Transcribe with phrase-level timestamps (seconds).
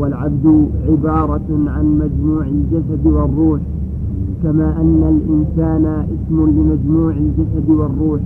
[0.00, 3.60] والعبد عبارة عن مجموع الجسد والروح
[4.42, 8.20] كما أن الإنسان اسم لمجموع الجسد والروح.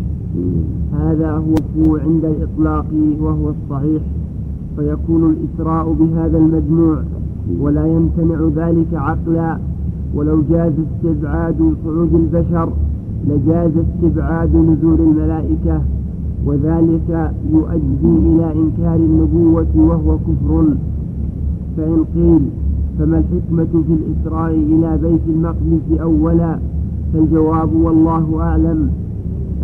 [0.93, 2.87] هذا هو عند الإطلاق
[3.21, 4.03] وهو الصحيح.
[4.77, 6.99] فيكون الإسراء بهذا المجموع
[7.61, 9.59] ولا يمتنع ذلك عقلا.
[10.15, 12.69] ولو جاز استبعاد صعود البشر
[13.29, 15.81] لجاز استبعاد نزول الملائكة.
[16.47, 20.65] وذلك يؤدي إلى إنكار النبوة وهو كفر.
[21.77, 22.41] فإن قيل
[22.99, 26.59] فما الحكمة في الإسراء إلى بيت المقدس أولا؟
[27.13, 28.91] فالجواب والله أعلم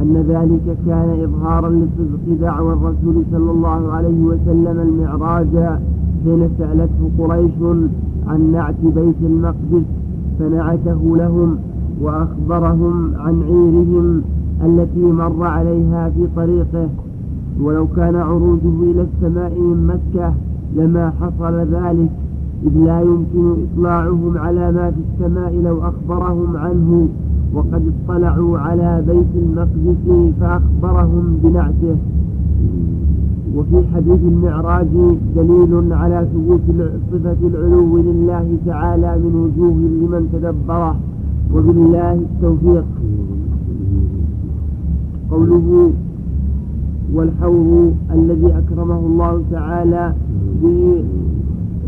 [0.03, 5.79] أن ذلك كان إظهارا لصدق دعوى الرسول صلى الله عليه وسلم المعراج
[6.25, 7.53] حين سألته قريش
[8.27, 9.87] عن نعت بيت المقدس
[10.39, 11.57] فنعته لهم
[12.03, 14.23] وأخبرهم عن عيرهم
[14.67, 16.89] التي مر عليها في طريقه.
[17.61, 20.35] ولو كان عروجه إلى السماء من مكة
[20.77, 22.11] لما حصل ذلك
[22.67, 27.09] إذ لا يمكن إطلاعهم على ما في السماء لو أخبرهم عنه
[27.55, 31.97] وقد اطلعوا على بيت المقدس فأخبرهم بنعته.
[33.57, 34.87] وفي حديث المعراج
[35.37, 36.61] دليل على ثبوت
[37.13, 40.97] صفة العلو لله تعالى من وجوه لمن تدبره
[41.55, 42.85] وبالله التوفيق.
[45.31, 45.91] قوله
[47.15, 50.15] والحوض الذي أكرمه الله تعالى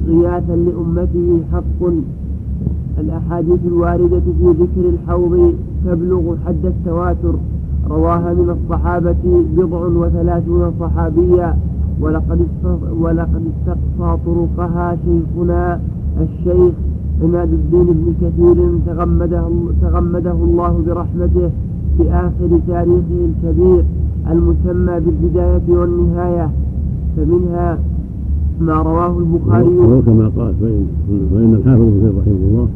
[0.09, 1.93] غياثا لأمته حق.
[2.99, 7.35] الأحاديث الواردة في ذكر الحوض تبلغ حد التواتر.
[7.91, 11.57] رواها من الصحابة بضع وثلاثون صحابيا
[12.01, 12.47] ولقد
[13.01, 15.81] ولقد استقصى طرقها شيخنا
[16.21, 16.75] الشيخ
[17.23, 19.49] عماد الدين بن كثير تغمده,
[19.83, 21.51] تغمده الله برحمته
[21.97, 23.85] في آخر تاريخه الكبير
[24.31, 26.51] المسمى بالبداية والنهاية.
[27.17, 27.79] فمنها
[28.67, 29.69] ما رواه البخاري.
[29.69, 30.87] وهو كما قال فإن,
[31.33, 32.69] فإن الحافظ ابن رحمه الله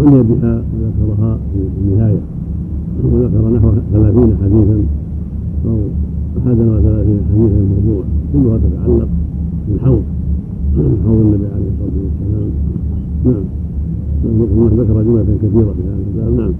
[0.00, 2.22] عني بها وذكرها في النهاية.
[3.04, 4.76] وذكر نحو ثلاثين حديثا
[5.66, 5.76] أو
[6.38, 9.08] أحد وثلاثين حديثا الموضوع كلها تتعلق
[9.68, 10.02] بالحوض.
[11.04, 12.50] حوض النبي عليه الصلاة والسلام.
[13.24, 13.44] نعم.
[14.78, 16.32] ذكر جملة كثيرة في هذا الباب.
[16.38, 16.52] نعم.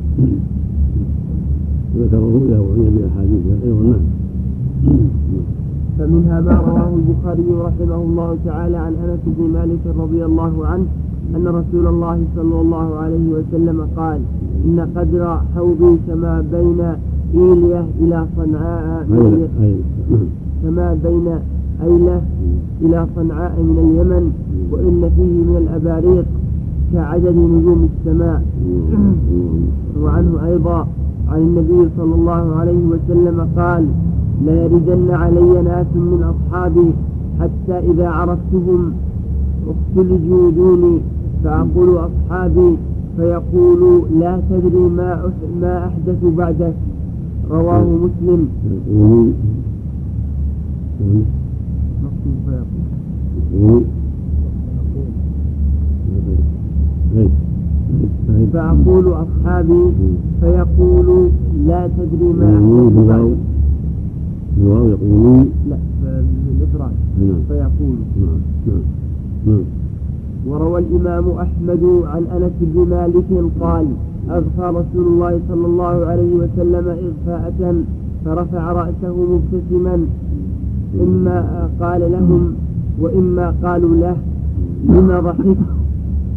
[1.98, 3.56] ذكر الرؤيا وعني بأحاديثها.
[3.64, 4.04] أيضا نعم.
[5.98, 10.86] فمنها ما رواه البخاري رحمه الله تعالى عن أنس بن مالك رضي الله عنه
[11.36, 14.20] أن رسول الله صلى الله عليه وسلم قال
[14.64, 16.80] إن قدر حوضي كما بين
[17.34, 19.06] ايليا إلى صنعاء
[20.62, 21.28] كما بين
[21.82, 22.22] أيلة
[22.82, 24.24] إلى صنعاء من اليمن
[24.72, 26.24] وإن فيه من الأباريق
[26.92, 28.42] كعدد نجوم السماء.
[30.02, 30.86] وعنه أيضا
[31.28, 33.86] عن النبي صلى الله عليه وسلم قال
[34.46, 36.90] ليردن علي ناس من أصحابي
[37.40, 38.92] حتى إذا عرفتهم
[39.68, 40.98] اختلجوا دوني
[41.44, 42.76] فأقول أصحابي
[43.16, 46.74] فيقول لا تدري ما ما أحدث بعدك
[47.50, 48.48] رواه مسلم.
[58.52, 59.84] فأقول أصحابي
[60.40, 61.28] فيقول
[61.66, 63.51] لا تدري ما أحدث بعدك
[64.60, 67.40] الواو يقولون لا بالإفراد نعم.
[67.48, 67.96] فيقول.
[68.20, 68.82] نعم نعم
[69.46, 69.64] نعم.
[70.46, 73.86] وروى الإمام أحمد عن أنس بن مالك قال
[74.30, 77.74] أغفى رسول الله صلى الله عليه وسلم إغفاءة
[78.24, 80.06] فرفع رأسه مبتسما.
[81.02, 82.54] إما قال لهم
[83.00, 84.16] وإما قالوا له
[84.88, 85.56] لما ضحكت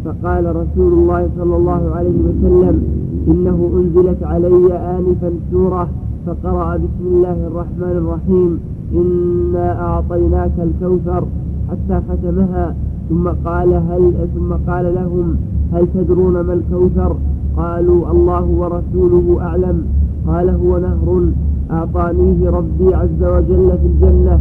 [0.04, 2.82] فقال رسول الله صلى الله عليه وسلم
[3.28, 5.88] إنه أنزلت علي آنفا سورة.
[6.26, 8.60] فقرأ بسم الله الرحمن الرحيم.
[8.94, 11.24] إنا أعطيناك الكوثر
[11.70, 12.74] حتى ختمها
[13.08, 15.36] ثم قال هل ثم قال لهم
[15.72, 17.16] هل تدرون ما الكوثر؟
[17.56, 19.82] قالوا الله ورسوله أعلم.
[20.26, 21.22] قال هو نهر
[21.70, 24.40] أعطانيه ربي عز وجل في الجنة.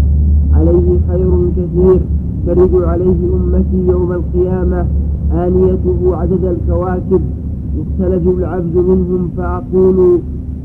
[0.54, 2.00] عليه خير كثير.
[2.48, 4.86] ترد عليه أمتي يوم القيامة
[5.32, 7.22] آنيته عدد الكواكب.
[7.78, 10.20] يختلج العبد منهم فأقول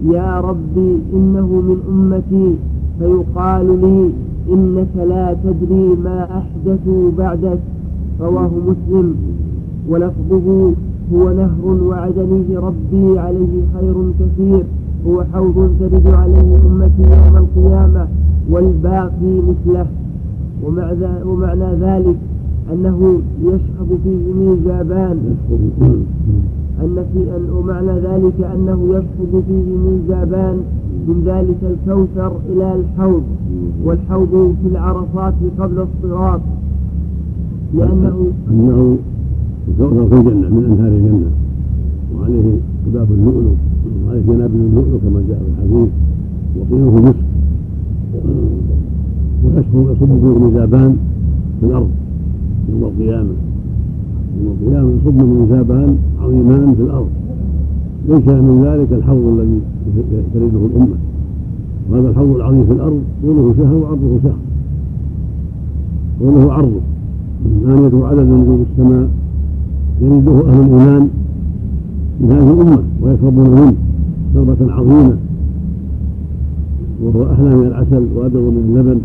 [0.05, 2.56] يا ربي إنه من أمتي
[2.99, 4.11] فيقال لي
[4.55, 7.58] إنك لا تدري ما أحدثوا بعدك
[8.20, 9.14] رواه مسلم.
[9.88, 10.73] ولفظه
[11.14, 14.64] هو نهر وعدنيه ربي عليه خير كثير
[15.06, 18.08] هو حوض ترد عليه أمتي يوم القيامة
[18.50, 19.87] والباقي مثله.
[21.26, 22.17] ومعنى ذلك
[22.73, 25.37] أنه يشخب فيه ميزابان
[26.81, 27.21] أن في
[27.59, 30.56] ومعنى ذلك أنه يفقد فيه ميزابان
[31.09, 33.23] من ذلك الكوثر إلى الحوض
[33.85, 36.41] والحوض في العرفات قبل الصراط.
[37.75, 38.97] لأنه أنه
[39.79, 41.31] كوثر في الجنة من أنهار الجنة.
[42.17, 43.55] وعليه قباب اللؤلؤ
[44.06, 45.88] وعليه جناب اللؤلؤ كما جاء في الحديث
[46.61, 47.25] وطينه مسك.
[49.44, 50.97] ويصب فيه ميزابان
[51.61, 51.91] في الأرض
[52.71, 53.35] يوم القيامة.
[54.38, 57.09] يوم القيامة يصب من ميزابان عظيمان في الأرض.
[58.09, 59.61] ليس من ذلك الحوض الذي
[60.35, 60.97] تريده الأمة.
[61.91, 64.38] وهذا الحوض العظيم في الأرض طوله شهر وعرضه شهر.
[66.21, 66.81] طوله عرضه.
[67.65, 69.09] ثمانية عدد نجوم السماء.
[70.03, 71.09] يريده أهل الإيمان
[72.21, 73.75] من هذه الأمة ويشربون منه
[74.35, 75.17] شربة عظيمة.
[77.03, 79.00] وهو أحلى من العسل وأبيض من اللبن.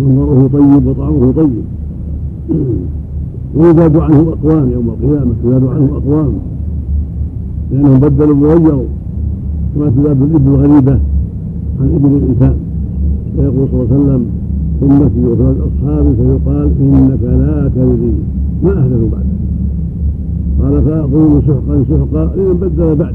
[0.00, 1.64] منظره طيب وطعمه طيب.
[3.56, 6.32] ويزاد عنه أقوام يوم القيامة يزاد عنه أقوام.
[7.72, 8.84] لأنهم بدلوا وغيروا
[9.74, 10.98] كما تذاب الإبل الغريبة
[11.80, 12.56] عن إبل الإنسان.
[13.36, 14.26] فيقول صلى الله عليه وسلم
[14.82, 18.12] أمتي وثلاث أصحابي فيقال إنك لا تدري
[18.64, 19.26] ما أهلكوا بعد.
[20.62, 23.14] قال فأقول سحقا سحقا لمن بدل بعد.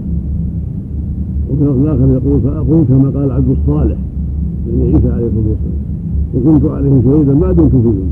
[1.51, 3.97] وفي الآخر يقول فأقول كما قال العبد الصالح
[4.67, 5.77] يعني عيسى عليه الصلاة والسلام
[6.35, 8.09] وكنت عليهم شهيدا ما دمت فيهم.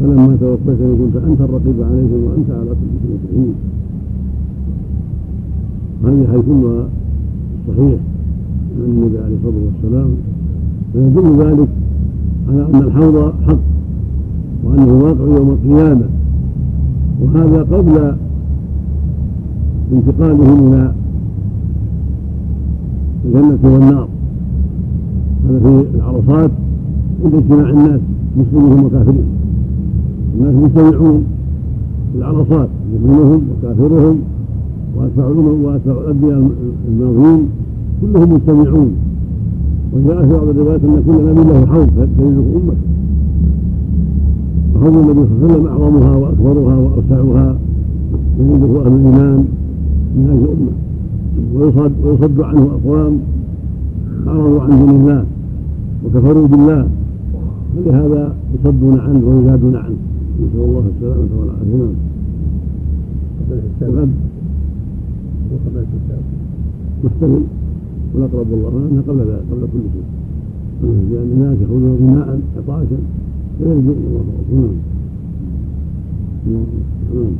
[0.00, 3.54] فلما توفيتني كنت أنت الرقيب عليهم وأنت على كل شيء شهيد.
[6.04, 6.84] هذه حيث كلها
[7.68, 7.98] صحيح
[8.76, 10.10] عن النبي عليه الصلاة والسلام
[10.92, 11.68] فيدل ذلك
[12.48, 13.58] على أن الحوض حق
[14.64, 16.06] وأنه واقع يوم القيامة.
[17.22, 18.14] وهذا قبل
[19.92, 20.92] انتقالهم إلى
[23.24, 24.08] الجنة والنار.
[25.48, 26.50] هذا في العرصات
[27.24, 28.00] عند اجتماع الناس
[28.36, 29.39] مسلمهم وكافرهم
[30.34, 31.24] الناس مجتمعون
[32.12, 34.18] في العرصات مؤمنهم وكافرهم
[34.96, 36.50] وأتباع وأتباع الأنبياء
[36.88, 37.48] الماضين
[38.00, 38.92] كلهم مجتمعون.
[39.92, 42.76] وجاء في بعض الروايات أن كل نبي له حوض تجده امته
[44.76, 47.58] وحوض النبي صلى الله عليه وسلم أعظمها وأكبرها وأوسعها
[48.40, 49.44] يجده أهل الإيمان
[50.16, 50.72] من هذه الأمة.
[51.54, 53.18] ويصد, ويصد عنه أقوام
[54.28, 55.24] اعرضوا عن دين الله
[56.04, 56.86] وكفروا بالله.
[57.76, 59.96] فلهذا يصدون عنه ويزادون عنه.
[60.40, 61.92] نسال الله وقد
[65.52, 65.78] وقبل.
[65.78, 66.22] الكتاب
[67.04, 67.42] محتمل
[68.14, 68.88] والأقرب والله.
[68.90, 70.08] انها قبل ذلك قبل كل شيء.
[70.82, 72.98] لأن الناس يخرجون غناء عطاشا.
[73.58, 74.22] فيرجو الله
[74.52, 74.74] نعم.
[76.46, 77.32] نعم.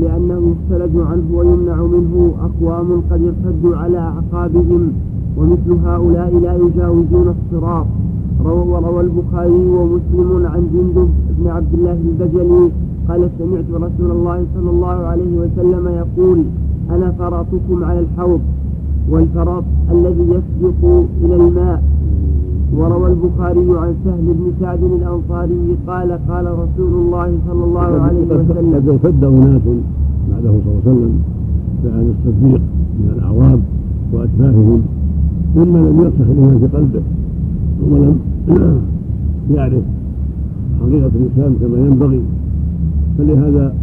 [0.00, 4.92] لأنه يختلج عنه ويمنع منه أقوام قد ارتدوا على أعقابهم.
[5.36, 7.86] ومثل هؤلاء لا يجاوزون الصراط.
[8.44, 11.08] وروى البخاري ومسلم عن جندب
[11.38, 12.70] بن عبد الله البجلي
[13.08, 16.38] قال سمعت رسول الله صلى الله عليه وسلم يقول
[16.90, 18.40] أنا فرطكم على الحوض
[19.10, 20.80] والفرط الذي يسبق
[21.24, 21.82] إلى الماء.
[22.76, 28.74] وروى البخاري عن سهل بن سعد الأنصاري قال قال رسول الله صلى الله عليه وسلم
[28.74, 29.62] قد ارتد أناس
[30.30, 31.12] بعده صلى الله عليه وسلم
[31.84, 32.60] بعد الصديق
[32.98, 33.60] من الأعوام
[34.12, 34.82] وأتباعهم.
[35.56, 37.02] مما لم يرسخ الإيمان في قلبه
[37.90, 38.16] ولم
[39.54, 39.82] يعرف
[40.80, 42.22] حقيقة الإسلام كما ينبغي.
[43.18, 43.74] فلهذا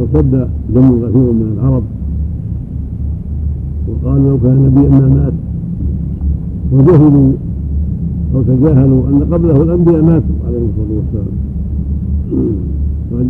[0.00, 1.82] ارتد جمع كثير من العرب
[3.88, 5.32] وقالوا لو كان نبيا ما مات.
[6.72, 7.32] وجهلوا
[8.34, 11.34] أو تجاهلوا أن قبله الأنبياء ماتوا عليهم الصلاة والسلام.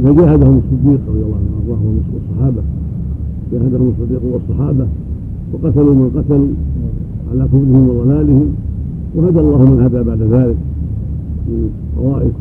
[0.05, 1.83] فجاهدهم الصديق رضي الله عنه وارضاه
[2.15, 2.63] والصحابة.
[3.53, 4.87] جاهدهم الصديق والصحابة
[5.53, 6.53] وقتلوا من قتلوا.
[7.31, 8.49] على كفرهم وضلالهم
[9.15, 10.57] وهدى الله من هدى بعد ذلك
[11.49, 12.33] من طوائف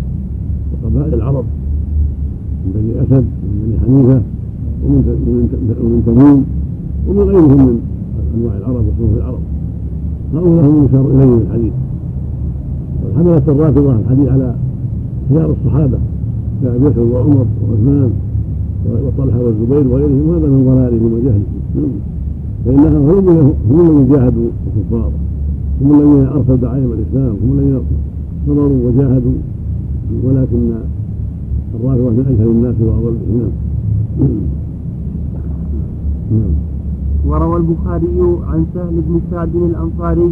[0.84, 1.44] وقبائل العرب
[2.66, 4.22] من بني أسد ومن بني حنيفة
[4.84, 5.02] ومن
[5.82, 6.46] ومن تميم
[7.08, 7.82] ومن غيرهم من
[8.36, 9.40] أنواع العرب وصنوف العرب.
[10.34, 11.74] هؤلاء هم المشار إليهم الحديث.
[13.06, 14.56] وحملت الرافضة الحديث على
[15.30, 15.98] خيار الصحابة
[16.64, 18.12] كابي وعمر وعثمان
[18.86, 22.00] وطلحة والزبير وغيرهم هذا من ضلالهم وجهلهم.
[22.68, 25.12] فانها هم هم الذين جاهدوا الكفار.
[25.82, 27.36] هم الذين أرسلوا دعائم الإسلام.
[27.44, 27.80] هم الذين
[28.48, 29.38] صبروا وجاهدوا.
[30.24, 30.72] ولكن
[31.76, 33.52] الرافضة من أجهل الناس واضلهم
[36.32, 36.56] نعم.
[37.28, 40.32] وروى البخاري عن سهل بن سعد الأنصاري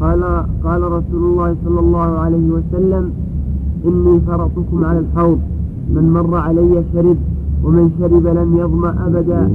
[0.00, 0.22] قال
[0.64, 3.10] قال رسول الله صلى الله عليه وسلم
[3.86, 5.38] إني فرطكم على الحوض.
[5.94, 7.16] من مر علي شرب.
[7.66, 9.50] ومن شرب لم يظمأ أبدا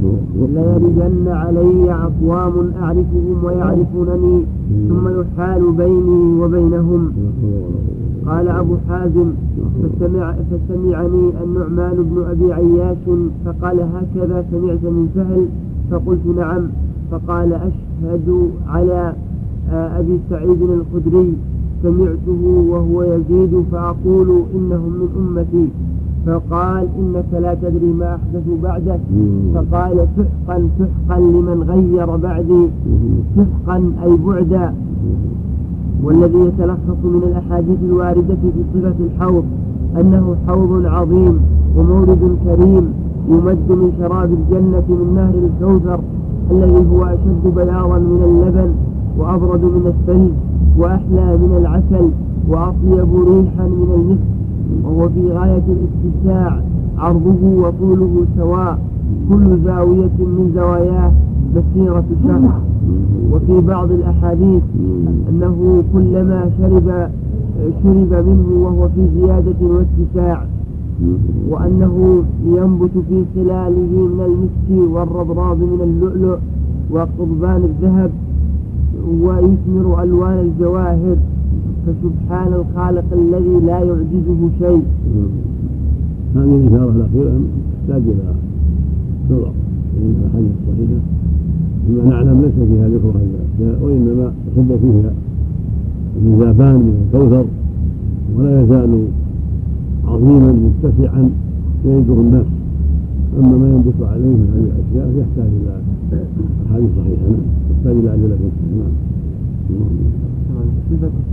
[0.55, 4.45] ليردن علي أقوام أعرفهم ويعرفونني
[4.89, 7.11] ثم يحال بيني وبينهم.
[8.25, 9.29] قال أبو حازم
[9.83, 12.97] فسمع فسمعني النعمان بن أبي عياش
[13.45, 15.45] فقال هكذا سمعت من سهل
[15.91, 16.61] فقلت نعم
[17.11, 19.13] فقال أشهد على
[19.71, 21.33] آه، أبي سعيد الخدري
[21.83, 25.67] سمعته وهو يزيد فأقول إنهم من أمتي.
[26.25, 28.99] فقال إنك لا تدري ما أحدثوا بعدك
[29.55, 32.67] فقال سحقا سحقا لمن غير بعدي.
[33.35, 34.73] سحقا أي بعدا.
[36.03, 39.43] والذي يتلخص من الأحاديث الواردة في صفة الحوض
[39.99, 41.39] أنه حوض عظيم
[41.77, 42.93] ومورد كريم
[43.29, 45.99] يمد من شراب الجنة من نهر الكوثر
[46.51, 48.71] الذي هو أشد بياضا من اللبن
[49.17, 50.31] وأبرد من الثلج
[50.77, 52.09] وأحلى من العسل
[52.49, 54.30] وأطيب ريحا من المسك.
[54.83, 56.61] وهو في غاية الاستمتاع
[56.97, 58.79] عرضه وطوله سواء.
[59.29, 61.11] كل زاوية من زواياه
[61.55, 62.61] مسيرة شهر
[63.31, 64.63] وفي بعض الأحاديث
[65.29, 67.09] أنه كلما شرب
[67.83, 70.45] شرب منه وهو في زيادة واتساع
[71.49, 76.37] وأنه ينبت في خلاله من المسك والرضراب من اللؤلؤ
[76.91, 78.11] وقضبان الذهب
[79.21, 81.17] ويثمر ألوان الجواهر.
[81.85, 84.83] فسبحان الخالق الذي لا يعجزه شيء.
[86.35, 87.39] هذه الإشارة الأخيرة
[87.81, 88.33] تحتاج إلى
[89.29, 89.51] نظر
[89.95, 91.01] من الأحاديث الصحيحة.
[91.87, 95.13] بما نعلم ليس فيها ذكر الأشياء وإنما يصب فيها
[96.17, 97.45] الميزابان من الكوثر
[98.35, 99.05] ولا يزال
[100.07, 101.29] عظيما متسعا
[101.85, 102.45] يجده الناس.
[103.39, 105.81] أما ما ينبت عليه من هذه الأشياء فيحتاج إلى
[106.65, 107.25] أحاديث صحيحة.
[107.71, 108.37] يحتاج إلى أدلة.
[108.77, 108.93] نعم.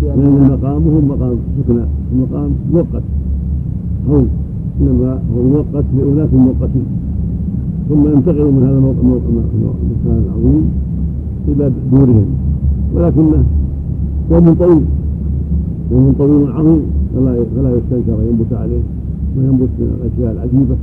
[0.03, 3.03] لأن المقام هو مقام سكنى المقام مؤقت
[4.11, 4.23] هو
[4.81, 6.87] إنما هو مؤقت لأناس مؤقتين
[7.89, 10.65] ثم ينتقل من هذا المكان العظيم
[11.49, 12.27] إلى دورهم.
[12.95, 13.45] ولكنه
[14.31, 14.85] يوم طويل
[15.93, 16.83] يوم طويل عظيم.
[17.15, 18.83] فلا فلا يستنكر ينبت عليه
[19.37, 20.77] وينبت من الأشياء العجيبة.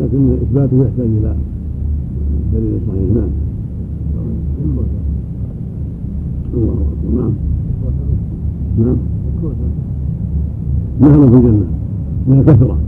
[0.00, 1.34] لكن إثباته يحتاج إلى
[2.52, 3.16] دليل صحيح.
[3.16, 3.32] نعم.
[6.54, 7.20] الله أكبر.
[7.20, 7.51] نعم.
[8.78, 8.96] نعم.
[11.00, 11.66] نهر في الجنة؟
[12.28, 12.78] من كثره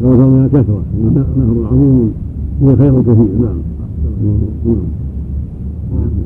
[0.00, 0.82] كوثر من كثره
[1.36, 2.12] نهر عظيم
[2.60, 3.30] فيه خير كثير.
[3.44, 3.58] نعم.
[4.66, 4.86] نعم.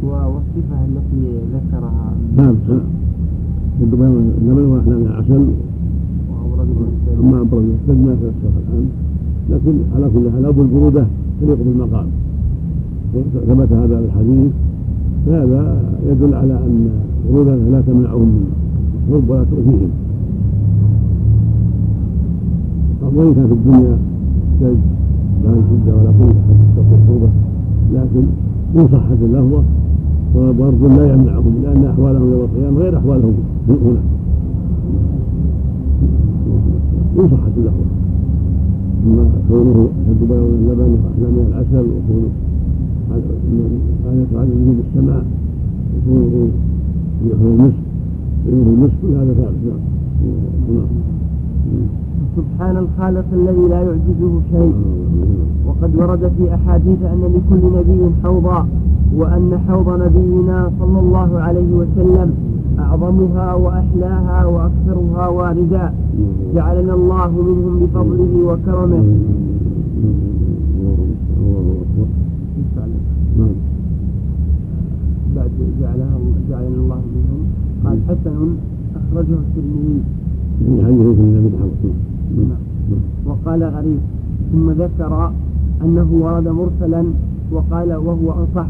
[0.02, 1.22] والصفة التي
[1.54, 2.12] ذكرها.
[2.36, 2.56] نعم.
[3.80, 5.46] اللبن واحلام العسل
[7.20, 8.88] أما ابرد السد ما تذكر الآن.
[9.50, 11.06] لكن على كل حال أبو البرودة
[11.40, 12.06] تليق بالمقام.
[13.48, 14.52] ثبت هذا الحديث.
[15.26, 16.88] فهذا يدل على أن
[17.32, 18.46] بروده لا تمنعهم من
[19.08, 19.90] الشرب ولا تؤذيهم.
[23.14, 23.96] وإن كان في الدنيا
[24.60, 24.78] ثلج
[25.44, 27.28] لا شده ولا قوة حتى تستطيع الصوبه
[27.94, 28.24] لكن
[28.76, 29.62] ان صحت اللفظه
[30.36, 33.34] وبرد لا يمنعهم لأن أحوالهم يوم القيامة غير أحوالهم
[33.68, 34.00] هنا.
[37.18, 37.86] ان صحت اللفظه
[39.06, 39.88] أما كونه
[40.20, 42.30] بياض من اللبن واحلى من العسل وكونه
[44.80, 45.24] السماء
[45.96, 46.48] وكونه
[47.24, 47.74] ريحه المسك
[48.48, 49.52] المسك هذا
[50.70, 50.86] نعم
[52.36, 54.74] سبحان الخالق الذي لا يعجزه شيء.
[55.66, 58.66] وقد ورد في أحاديث أن لكل نبي حوضا
[59.16, 62.34] وأن حوض نبينا صلى الله عليه وسلم
[62.78, 65.92] أعظمها وأحلاها وأكثرها واردا.
[66.54, 69.04] جعلنا الله منهم بفضله وكرمه
[75.36, 75.50] بعد
[75.80, 76.18] جعلها
[76.50, 77.40] جعلنا الله منهم
[77.84, 78.56] قال حسن
[78.96, 80.00] أخرجه الترمذي.
[83.26, 83.98] وقال غريب
[84.52, 85.32] ثم ذكر
[85.84, 87.04] أنه ورد مرسلا
[87.52, 88.66] وقال وهو أصح.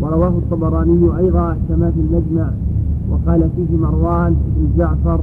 [0.00, 2.50] ورواه الطبراني أيضا كما في المجمع.
[3.10, 5.20] وقال فيه مروان بن جعفر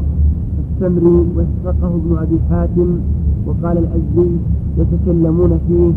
[0.63, 2.89] السمري واسقه ابن أبي حاتم.
[3.45, 4.31] وقال الأزدي
[4.77, 5.91] يتكلمون فيه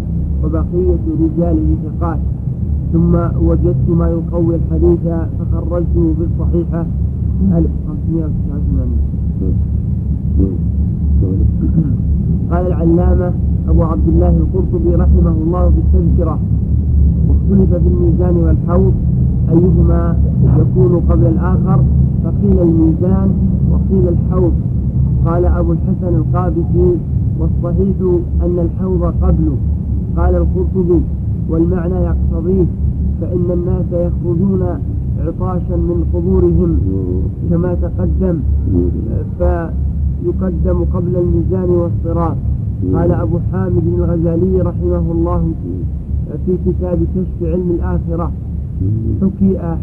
[0.44, 2.18] وبقية رجاله ثقات.
[2.92, 3.14] ثم
[3.48, 5.04] وجدت ما يقوي الحديث
[5.38, 6.86] فخرجته في الصحيحة
[7.52, 9.14] 1589
[12.50, 13.32] قال العلامة
[13.68, 16.38] أبو عبد الله القرطبي رحمه الله في التذكرة.
[17.28, 18.92] واختلف في الميزان والحوض.
[19.50, 20.16] أيهما
[20.58, 21.84] يكون قبل الآخر؟
[22.24, 23.28] فقيل الميزان
[23.70, 24.52] وقيل الحوض.
[25.26, 26.96] قال أبو الحسن القابسي
[27.38, 27.96] والصحيح
[28.44, 29.56] أن الحوض قبله.
[30.16, 31.00] قال القرطبي
[31.50, 32.66] والمعنى يقتضيه
[33.20, 34.62] فإن الناس يخرجون
[35.26, 36.70] عطاشا من قبورهم
[37.50, 38.36] كما تقدم.
[39.38, 42.36] فيقدم قبل الميزان والصراط.
[42.94, 45.52] قال أبو حامد الغزالي رحمه الله
[46.46, 48.32] في كتاب كشف علم الآخرة.
[49.22, 49.76] حكي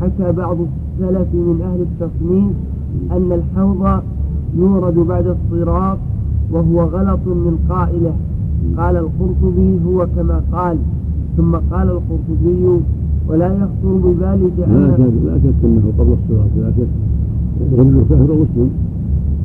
[0.00, 2.52] حكى بعض السلف من أهل التصنيف
[3.16, 4.02] أن الحوض
[4.58, 5.98] يورد بعد الصراط
[6.52, 8.14] وهو غلط من قائله.
[8.78, 10.76] قال القرطبي هو كما قال.
[11.36, 12.80] ثم قال القرطبي
[13.30, 16.92] ولا يخطر بذلك لا أن شك لا شك إنه قبل الصراط لا شك.
[17.72, 18.70] يجوز كافر مسلم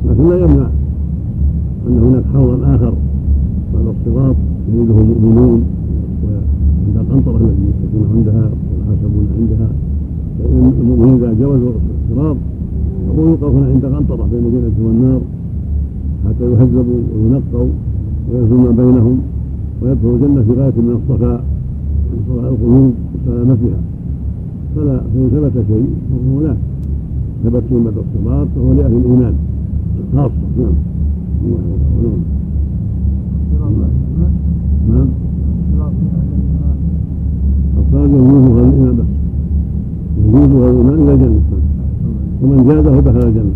[0.08, 0.68] لكن لا يمنع
[1.86, 2.94] أن هناك حوضا آخر
[3.74, 4.36] بعد الصراط
[4.74, 5.62] يريده المؤمنون.
[6.24, 9.68] وعند القنطره التي يتقون عندها ويحاسبون عندها
[10.38, 11.72] فإن المؤمنين إذا جوزوا
[12.10, 12.36] الصراط
[13.08, 15.20] فهم يوقفون عند قنطرة بين الجنة والنار
[16.26, 17.68] حتى يهذبوا وينقوا
[18.32, 19.18] ويزول ما بينهم
[19.82, 21.44] ويدخل الجنة في غاية من الصفاء
[22.10, 22.92] من صفاء القلوب.
[23.26, 23.80] وسلامتها
[24.76, 26.56] فلا فإن ثبت شيء فهو لا.
[27.44, 29.34] ثبت سنة الصلاة فهو لأهل الإيمان
[30.16, 30.32] خاصة.
[30.58, 30.72] نعم.
[34.88, 35.08] نعم.
[37.78, 39.10] الصلاة يجوزها الإيمان بس.
[40.28, 41.40] يجوزها الإيمان إلى الجنة
[42.42, 43.54] ومن جازه دخل الجنة.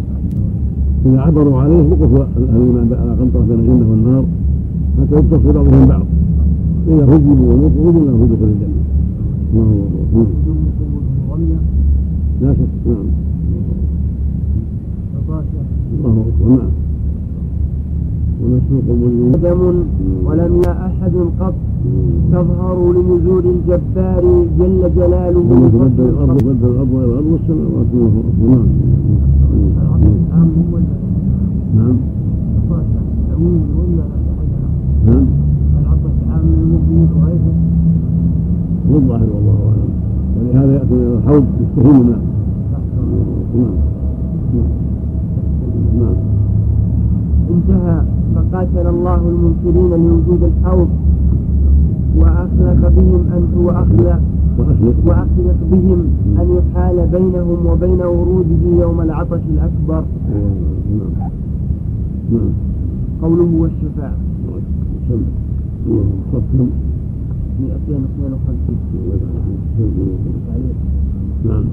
[1.06, 4.24] إذا عبروا عليه وقفوا أهل الإيمان على قنطرة بين الجنة والنار
[5.00, 6.02] حتى يتصل بعضهم بعض.
[6.88, 8.79] إذا هجبوا ونقوا إلا دخول الجنة.
[9.54, 9.86] الله
[12.42, 13.06] لا شك نعم
[16.04, 16.70] الله أكبر نعم
[20.24, 21.54] ولم يا أحد قط
[22.32, 24.24] تظهر لنزول الجبار
[24.58, 25.40] جل جلاله
[25.98, 28.66] الأرض والسماوات نعم
[29.10, 29.29] نعم
[39.02, 39.90] الظاهر والله أعلم.
[40.36, 42.20] ولهذا ياتون إلى الحوض يستهين الماء
[43.56, 43.74] نعم.
[46.00, 46.14] نعم.
[47.50, 48.02] انتهى.
[48.34, 50.88] فقاتل الله المنكرين لوجود الحوض.
[52.16, 54.20] وأخلق بهم أن وأخلق
[54.58, 54.94] وأخلق.
[55.06, 56.00] وأخلق بهم
[56.40, 60.04] أن يحال بينهم وبين وروده يوم العطش الأكبر.
[60.30, 61.30] نعم.
[62.32, 62.50] نعم.
[63.22, 64.12] قوله والشفاعة
[67.60, 68.76] 252
[71.44, 71.64] نعم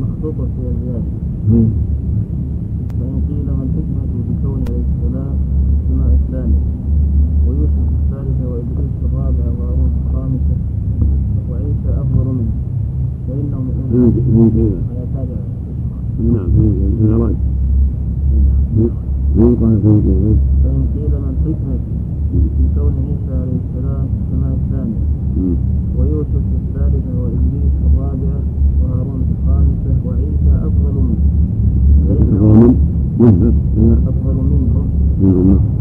[0.00, 1.10] مخطوطة في الزيادة.
[2.98, 5.36] فإن قيل ما الحكمة بكون عليه السلام
[5.80, 6.62] السماء الثانية
[7.48, 10.56] ويوسف الثالثة وإدريس الرابعة وهارون الخامسة
[11.50, 12.52] وعيسى أفضل منه
[13.28, 13.64] فإنهم
[15.14, 15.40] تابع
[16.34, 16.48] نعم
[19.36, 19.76] فإن قال
[20.64, 21.97] فإن قيل ما الحكمة
[22.32, 25.02] بكون عيسى عليه السلام السماء الثانية.
[25.98, 28.40] ويوسف الثالثة وإدريس الرابعة
[28.82, 31.22] وهارون الخامسة وعيسى أفضل منه.
[34.08, 35.77] أفضل منهم.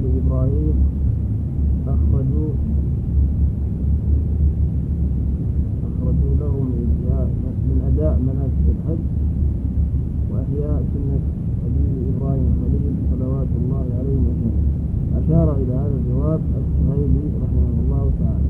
[0.00, 0.74] بسحار إبراهيم
[1.88, 2.50] أخرجوا
[5.88, 6.86] أخرجوا له من
[7.68, 9.02] من أداء مناسك الحج
[10.30, 11.18] وإحياء سنة
[11.66, 11.84] أبي
[12.16, 14.56] إبراهيم الخليل صلوات الله عليه وسلم
[15.18, 18.48] أشار إلى هذا الجواب السهيلي رحمه الله تعالى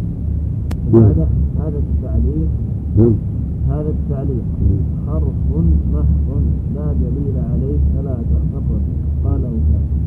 [1.06, 2.50] هذا هذا التعليق
[3.68, 4.44] هذا التعليق
[5.06, 5.34] حرف
[5.94, 6.42] محض
[6.74, 8.82] لا دليل عليه فلا تعتقد
[9.24, 10.00] قاله كان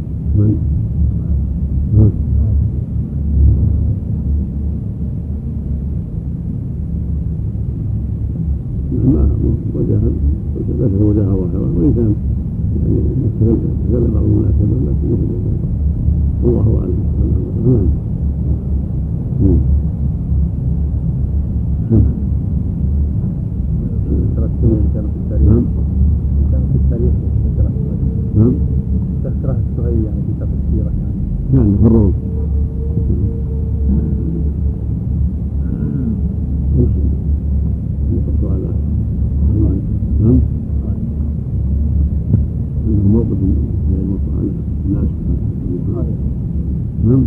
[9.06, 9.30] ما
[9.76, 10.00] وجه
[10.70, 12.14] ذكر وجه ظاهرا وان كان
[12.96, 15.32] يعني استدل بعض الناس لكن يخرج
[16.44, 17.00] والله اعلم
[17.66, 17.88] نعم
[24.94, 25.64] كان في التاريخ نعم
[26.52, 27.14] كان في التاريخ
[28.38, 28.54] نعم
[29.24, 31.14] تذكره السهيلي يعني في تفسيره يعني
[31.54, 32.14] كان في الروم
[38.14, 38.70] يقص على
[40.22, 40.40] نعم
[42.88, 43.38] عنده موقف
[43.92, 44.50] يقص على
[44.86, 45.10] الناس
[47.06, 47.24] نعم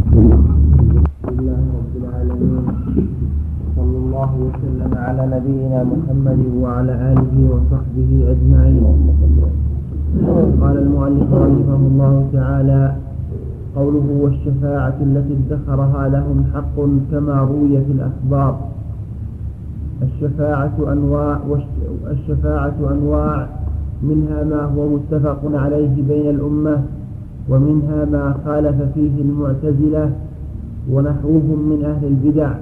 [0.00, 2.62] الحمد لله رب العالمين
[3.76, 8.82] صلى الله وسلم على نبينا محمد وعلى آله وصحبه أجمعين
[10.60, 12.94] قال المؤلف رحمه الله تعالى.
[13.76, 16.76] قوله والشفاعة التي ادخرها لهم حق
[17.12, 18.58] كما روي في الأخبار.
[20.02, 21.38] الشفاعة أنواع
[22.10, 23.48] الشفاعة أنواع
[24.02, 26.82] منها ما هو متفق عليه بين الأمة
[27.48, 30.10] ومنها ما خالف فيه المعتزلة
[30.90, 32.52] ونحوهم من أهل البدع.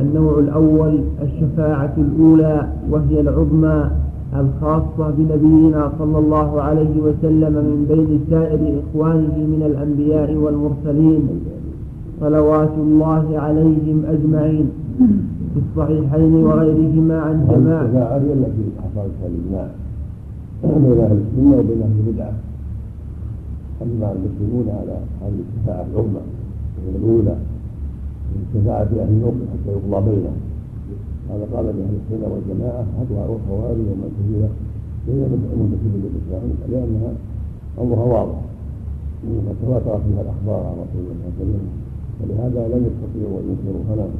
[0.00, 3.90] النوع الأول الشفاعة الأولى وهي العظمى
[4.32, 11.28] الخاصة بنبينا صلى الله عليه وسلم من بين سائر إخوانه من الأنبياء والمرسلين
[12.20, 14.70] صلوات الله عليهم أجمعين
[15.54, 17.84] في الصحيحين وغيرهما عن جماعة.
[17.84, 19.68] الشفاعة هي التي حصلت الإجماع
[20.64, 22.32] بين أهل السنة وبين أهل البدعة.
[23.82, 26.20] أما المسلمون على هذه الشفاعة العظمى
[26.96, 27.36] الأولى
[28.54, 30.38] الشفاعة أهل النصر حتى يقضى بينهم.
[31.34, 34.48] هذا قال بأهل السنة والجماعة هدوها والخوارج والمعتزلة
[35.06, 37.12] بين المنتسبين للإسلام لأنها
[37.82, 38.38] أمرها واضح.
[39.24, 41.64] وقد تواترت فيها الأخبار عن رسول الله صلى الله عليه وسلم
[42.20, 44.12] ولهذا لم يستطيعوا أن ينكروا فنام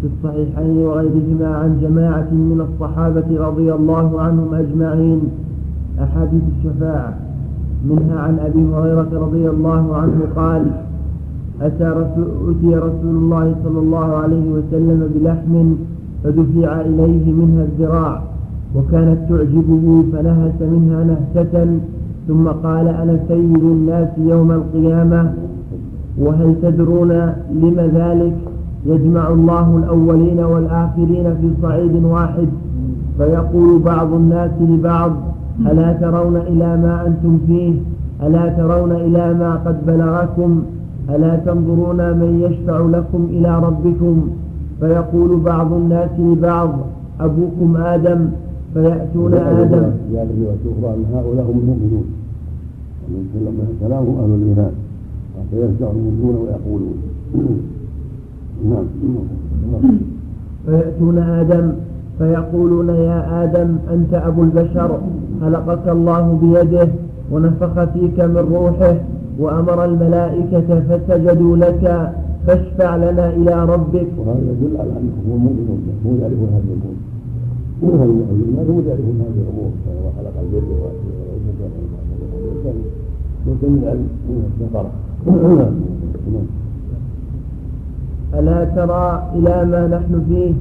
[0.00, 5.20] في الصحيحين وغيرهما عن جماعة من الصحابة رضي الله عنهم أجمعين
[6.02, 7.18] أحاديث الشفاعة.
[7.84, 10.70] منها عن أبي هريرة رضي الله عنه قال
[11.62, 15.74] أتى رسول أتي رسول الله صلى الله عليه وسلم بلحم
[16.24, 18.22] فدفع إليه منها الذراع
[18.74, 21.78] وكانت تعجبه فنهس منها نهسة
[22.28, 25.32] ثم قال أنا سيد الناس يوم القيامة
[26.18, 27.12] وهل تدرون
[27.52, 28.36] لم ذلك؟
[28.86, 32.48] يجمع الله الأولين والآخرين في صعيد واحد
[33.18, 35.12] فيقول بعض الناس لبعض
[35.60, 37.74] ألا ترون إلى ما أنتم فيه؟
[38.22, 40.62] ألا ترون إلى ما قد بلغكم؟
[41.10, 44.28] ألا تنظرون من يشفع لكم إلى ربكم؟
[44.80, 46.70] فيقول بعض الناس لبعض
[47.20, 48.28] أبوكم آدم
[48.74, 49.90] فيأتون آدم.
[50.12, 52.04] رواية أخرى أن هؤلاء هم المؤمنون.
[53.08, 54.72] ومن كلامهم أهل الإيمان.
[55.50, 56.96] فيرجع المؤمنون ويقولون.
[58.70, 58.84] نعم.
[60.66, 61.72] فيأتون آدم
[62.18, 64.98] فيقولون يا آدم أنت أبو البشر
[65.40, 66.88] خلقك الله بيده
[67.32, 68.96] ونفخ فيك من روحه.
[69.38, 72.12] وأمر الملائكة فسجدوا لك
[72.46, 74.06] فاشفع لنا إلى ربك.
[74.18, 76.94] وهذا يدل على أنهم هم مؤمنون هم يعرفون هذه الأمور
[77.82, 79.70] الناس هم يعرفون هذه الأمور
[80.04, 81.70] وخلق البر والإنسان
[83.46, 84.86] من العلم من السفر
[88.34, 90.52] ألا ترى إلى ما نحن فيه؟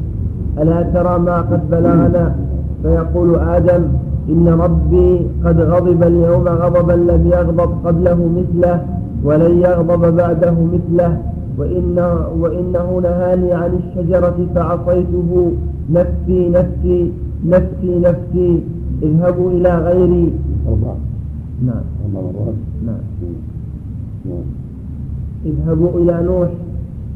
[0.61, 2.35] ألا ترى ما قد بلغنا؟
[2.83, 3.83] فيقول آدم
[4.29, 8.85] إن ربي قد غضب اليوم غضبا لم يغضب قبله مثله
[9.23, 11.17] ولن يغضب بعده مثله.
[11.57, 11.99] وإن
[12.39, 15.51] وإنه نهاني عن الشجرة فعصيته
[15.91, 17.11] نفسي نفسي
[17.45, 18.59] نفسي نفسي.
[19.03, 20.33] اذهبوا إلى غيري.
[20.67, 20.95] أربعة
[21.65, 21.83] نعم.
[22.05, 22.55] أربع مرات
[22.85, 22.95] نعم.
[24.25, 24.45] نعم.
[25.45, 26.49] اذهبوا إلى نوح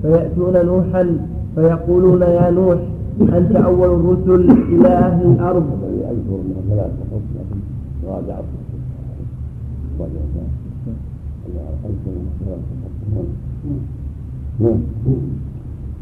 [0.01, 1.17] فيأتون نوحا
[1.55, 2.77] فيقولون يا نوح
[3.37, 5.86] أنت أول الرسل إلى أهل الأرض.
[6.27, 7.59] أذكر أنها ثلاث تحط لكن
[8.07, 8.37] راجع
[9.99, 10.19] راجع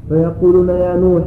[0.10, 1.24] فيقولون يا نوح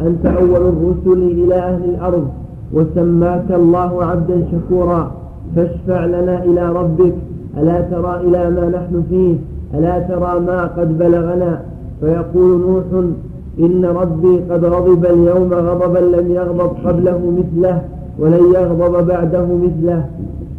[0.00, 2.28] أنت أول الرسل إلى أهل الأرض
[2.72, 5.12] وسماك الله عبدا شكورا.
[5.56, 7.14] فاشفع لنا إلى ربك
[7.56, 9.34] ألا ترى إلى ما نحن فيه؟
[9.78, 11.62] ألا ترى ما قد بلغنا؟
[12.00, 13.04] فيقول نوح
[13.58, 17.82] إن ربي قد غضب اليوم غضبا لم يغضب قبله مثله.
[18.18, 20.08] ولن يغضب بعده مثله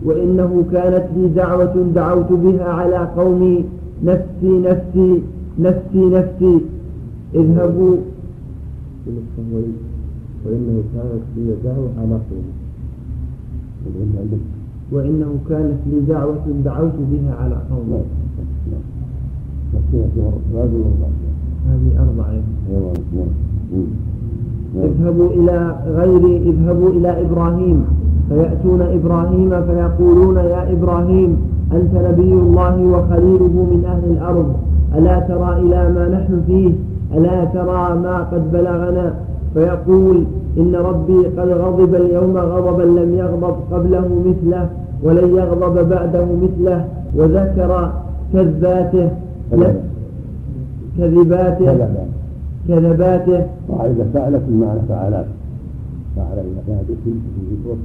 [0.05, 3.65] وإنه كانت لي دعوة دعوت بها على قومي
[4.03, 5.21] نفسي نفسي
[5.59, 6.59] نفسي نفسي.
[7.35, 7.97] اذهبوا.
[10.45, 12.53] وإنه كانت لي دعوة على قومي.
[14.91, 18.03] وإنه كانت لي دعوة دعوت بها على قومي.
[21.67, 22.41] هذه أربعة.
[24.75, 27.85] اذهبوا إلى غيري اذهبوا إلى إبراهيم.
[28.29, 31.37] فيأتون إبراهيم فيقولون يا إبراهيم
[31.73, 34.53] أنت نبي الله وخليله من أهل الأرض.
[34.97, 36.71] ألا ترى إلى ما نحن فيه؟
[37.17, 39.13] ألا ترى ما قد بلغنا؟
[39.53, 40.23] فيقول
[40.57, 44.69] إن ربي قد غضب اليوم غضبا لم يغضب قبله مثله
[45.03, 47.91] ولن يغضب بعده مثله وذكر
[48.33, 49.09] كذباته.
[50.97, 51.87] كذباته.
[52.69, 55.25] كذباته وإذا فعلت بمعنى فعلات
[56.15, 57.11] فعل إذا كانت في
[57.51, 57.77] ذكر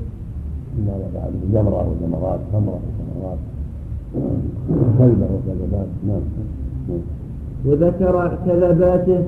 [0.76, 3.38] بمعنى فعل جمرة وجمرات تمرة وثمرات
[4.98, 6.24] كذبة وكذبات نعم.
[7.66, 9.20] وذكر كذباته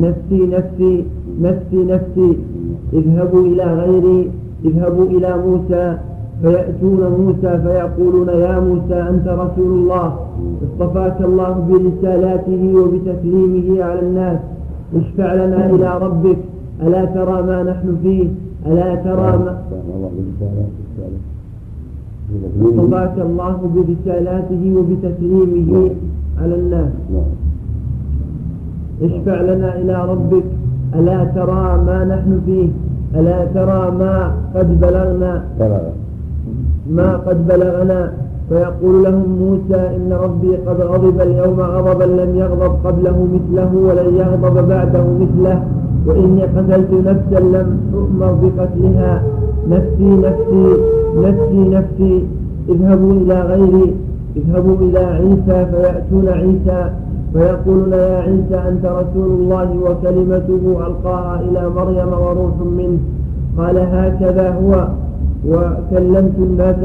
[0.00, 1.04] نفسي نفسي
[1.40, 2.36] نفسي نفسي.
[2.92, 4.30] اذهبوا إلى غيري.
[4.64, 5.98] اذهبوا إلى موسى.
[6.42, 10.16] فيأتون موسى فيقولون يا موسى أنت رسول الله.
[10.62, 14.38] اصطفاك الله برسالاته وبتكليمه على الناس.
[14.96, 16.36] اشفع لنا إلى ربك.
[16.82, 18.28] ألا ترى ما نحن فيه؟
[18.66, 19.62] ألا ترى ما
[22.62, 25.90] اصطفاك الله برسالاته وبتكليمه
[26.42, 26.92] على الناس.
[29.02, 30.44] اشفع لنا إلى ربك.
[30.94, 32.68] ألا ترى ما نحن فيه؟
[33.20, 35.44] ألا ترى ما قد بلغنا
[36.90, 38.12] ما قد بلغنا
[38.52, 44.68] فيقول لهم موسى إن ربي قد غضب اليوم غضبا لم يغضب قبله مثله ولن يغضب
[44.68, 45.62] بعده مثله
[46.06, 49.22] وإني قتلت نفسا لم أؤمر بقتلها.
[49.70, 50.76] نفسي نفسي
[51.16, 52.26] نفسي نفسي.
[52.68, 53.94] اذهبوا إلى غيري.
[54.36, 56.90] اذهبوا إلى عيسى فيأتون عيسى
[57.32, 62.98] فيقولون يا عيسى أنت رسول الله وكلمته ألقاها إلى مريم وروح منه.
[63.58, 64.88] قال هكذا هو.
[65.48, 66.76] وكلمت الناس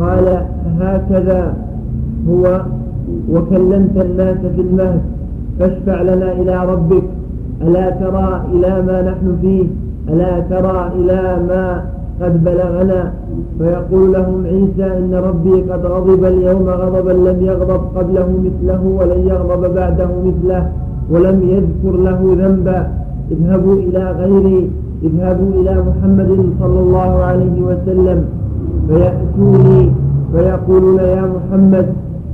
[0.00, 0.42] قال
[0.80, 1.54] هكذا
[2.28, 2.60] هو
[3.32, 5.00] وكلمت الناس في المهد
[5.58, 7.02] فاشفع لنا إلى ربك
[7.62, 9.66] ألا ترى إلى ما نحن فيه
[10.08, 11.84] ألا ترى إلى ما
[12.20, 13.12] قد بلغنا؟
[13.58, 19.74] فيقول لهم عيسى إن ربي قد غضب اليوم غضبا لم يغضب قبله مثله ولن يغضب
[19.74, 20.72] بعده مثله
[21.10, 22.88] ولم يذكر له ذنبا.
[23.30, 24.70] اذهبوا إلى غيري
[25.02, 26.30] اذهبوا إلى محمد
[26.60, 28.24] صلى الله عليه وسلم.
[28.88, 29.92] فيأتوني
[30.32, 31.86] فيقولون يا محمد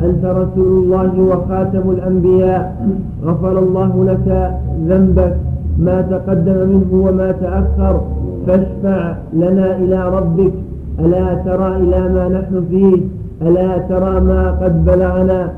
[0.02, 2.86] أنت رسول الله وخاتم الأنبياء.
[3.24, 4.54] غفر الله لك
[4.88, 5.36] ذنبك.
[5.78, 8.00] ما تقدم منه وما تأخر.
[8.46, 10.52] فاشفع لنا إلى ربك.
[11.00, 13.00] ألا ترى إلى ما نحن فيه؟
[13.48, 15.50] ألا ترى ما قد بلغنا؟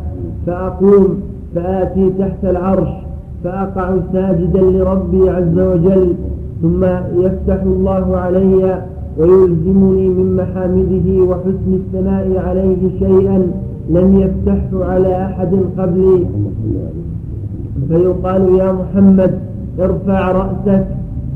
[0.47, 1.21] فأقوم
[1.55, 2.89] فآتي تحت العرش.
[3.45, 6.15] فأقع ساجدا لربي عز وجل.
[6.63, 6.85] ثم
[7.19, 8.83] يفتح الله علي
[9.19, 13.47] ويلزمني من محامده وحسن الثناء عليه شيئا
[13.91, 16.27] لم يفتحه على أحد قبلي.
[17.89, 19.39] فيقال يا محمد
[19.81, 20.87] ارفع رأسك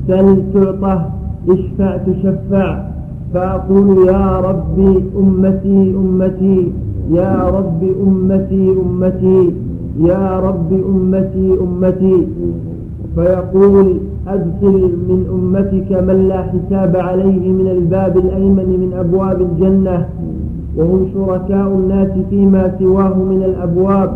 [0.09, 1.11] سل تعطه
[1.49, 2.89] اشفع تشفع.
[3.35, 6.73] فأقول يا ربي أمتي أمتي
[7.13, 9.53] يا رب أمتي أمتي
[10.01, 12.27] يا رب أمتي أمتي.
[13.15, 13.97] فيقول
[14.35, 14.77] أدخل
[15.09, 20.09] من أمتك من لا حساب عليه من الباب الأيمن من أبواب الجنة
[20.77, 24.11] وهم شركاء الناس فيما سواه من الأبواب.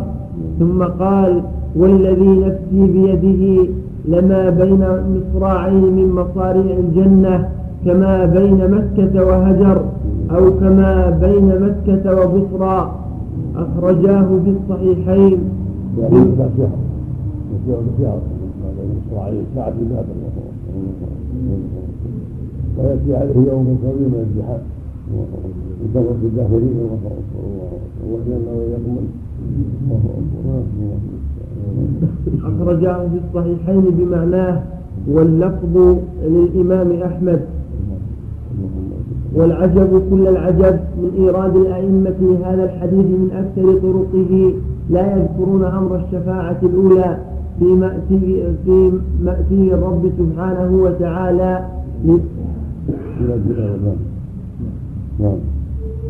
[0.58, 1.42] ثم قال
[1.76, 3.68] والذي نفسي بيده
[4.08, 7.48] لما بين مصراعين من مصاريع الجنة
[7.84, 9.82] كما بين مكة وهجر
[10.30, 12.92] أو كما بين مكة وبصرى.
[13.56, 15.38] أخرجاه في الصحيحين.
[22.78, 24.62] ويأتي عليه يوم كبير من الزحام
[25.14, 26.76] ويدور في الداخلين
[28.10, 28.96] وإلى وإياكم
[32.44, 34.62] أخرجاه في الصحيحين بمعناه
[35.08, 37.40] واللفظ للإمام أحمد.
[39.34, 44.52] والعجب كل العجب من إيراد الأئمة لهذا الحديث من أكثر طرقه
[44.90, 47.18] لا يذكرون أمر الشفاعة الأولى.
[47.62, 48.92] في مأتي في
[49.24, 51.64] مأتي الرب سبحانه وتعالى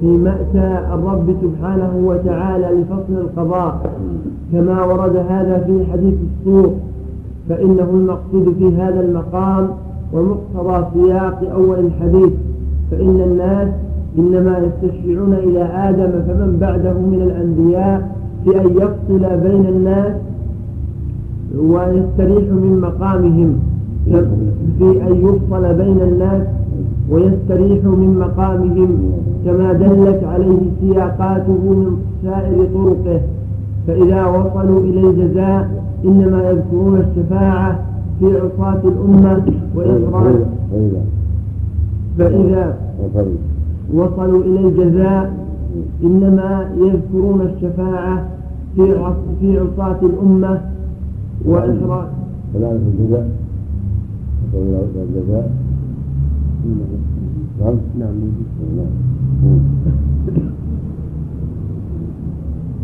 [0.00, 3.92] في مأتى الرب سبحانه وتعالى لفصل القضاء.
[4.52, 6.72] كما ورد هذا في حديث السوق
[7.48, 9.68] فإنه المقصود في هذا المقام
[10.12, 12.32] ومقتضى سياق أول الحديث.
[12.90, 13.68] فإن الناس
[14.18, 20.12] إنما يستشفعون إلى آدم فمن بعده من الأنبياء في أن يفصل بين الناس
[21.58, 23.58] ويستريح من مقامهم
[24.78, 26.42] في أن يفصل بين الناس
[27.10, 28.98] ويستريح من مقامهم
[29.44, 33.20] كما دلت عليه سياقاته من سائر طرقه.
[33.86, 35.70] فإذا وصلوا إلى الجزاء
[36.04, 37.78] إنما يذكرون الشفاعة
[38.20, 39.42] في عصاة الأمة
[39.74, 40.34] وإخراج
[42.18, 42.76] فإذا
[43.94, 45.32] وصلوا إلى الجزاء
[46.04, 48.24] إنما يذكرون الشفاعة
[49.40, 50.60] في عصاة الأمة
[51.44, 52.08] وإخراج
[52.54, 53.30] كذلك الجزاء
[54.54, 55.50] الجزاء
[57.58, 57.76] نعم.
[57.98, 58.14] نعم.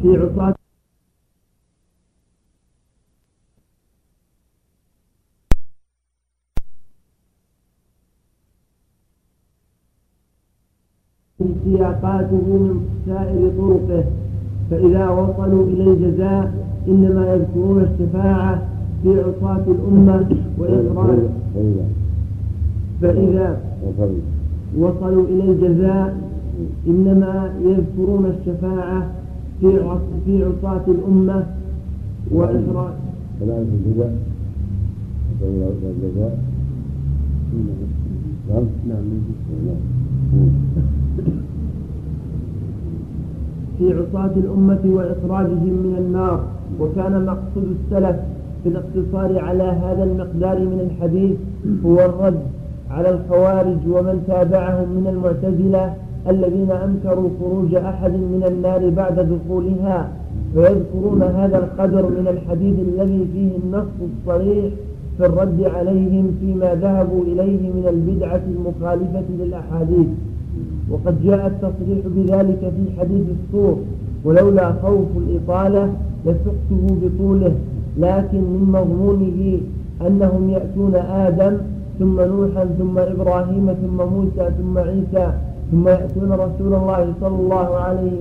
[0.03, 0.55] في عصاة
[11.65, 14.28] سياقاته من سائر طرقه.
[14.71, 16.53] فإذا وصلوا إلى الجزاء
[16.89, 18.63] إنما يذكرون الشفاعة
[19.03, 20.27] في عصاة الأمة
[20.59, 21.19] وإخراج
[23.03, 23.61] فإذا
[24.79, 26.17] وصلوا إلى الجزاء
[26.87, 29.11] إنما يذكرون الشفاعة
[29.61, 29.79] في
[30.27, 31.47] في عصاة الأمة
[33.43, 34.17] الجزاء
[35.43, 36.39] الجزاء
[38.51, 39.79] نعم نعم.
[43.79, 46.45] في عصاة الأمة وإخراجهم من النار.
[46.81, 48.17] وكان مقصود السلف
[48.63, 51.37] في الاقتصار على هذا المقدار من الحديث
[51.85, 52.41] هو الرد
[52.91, 55.95] على الخوارج ومن تابعهم من المعتزلة
[56.29, 60.09] الذين أنكروا خروج أحد من النار بعد دخولها
[60.57, 64.65] ويذكرون هذا القدر من الحديث الذي فيه النص الصريح
[65.19, 70.07] في الرد عليهم فيما ذهبوا إليه من البدعة المخالفة للأحاديث.
[70.91, 73.77] وقد جاء التصريح بذلك في حديث السور
[74.25, 75.93] ولولا خوف الإطالة
[76.27, 77.53] لسقته بطوله
[77.99, 79.59] لكن من مضمونه
[80.07, 81.57] أنهم يأتون آدم
[81.99, 85.33] ثم نوحا ثم إبراهيم ثم موسى ثم عيسى
[85.71, 88.19] ثم يأتون رسول الله صلى الله عليه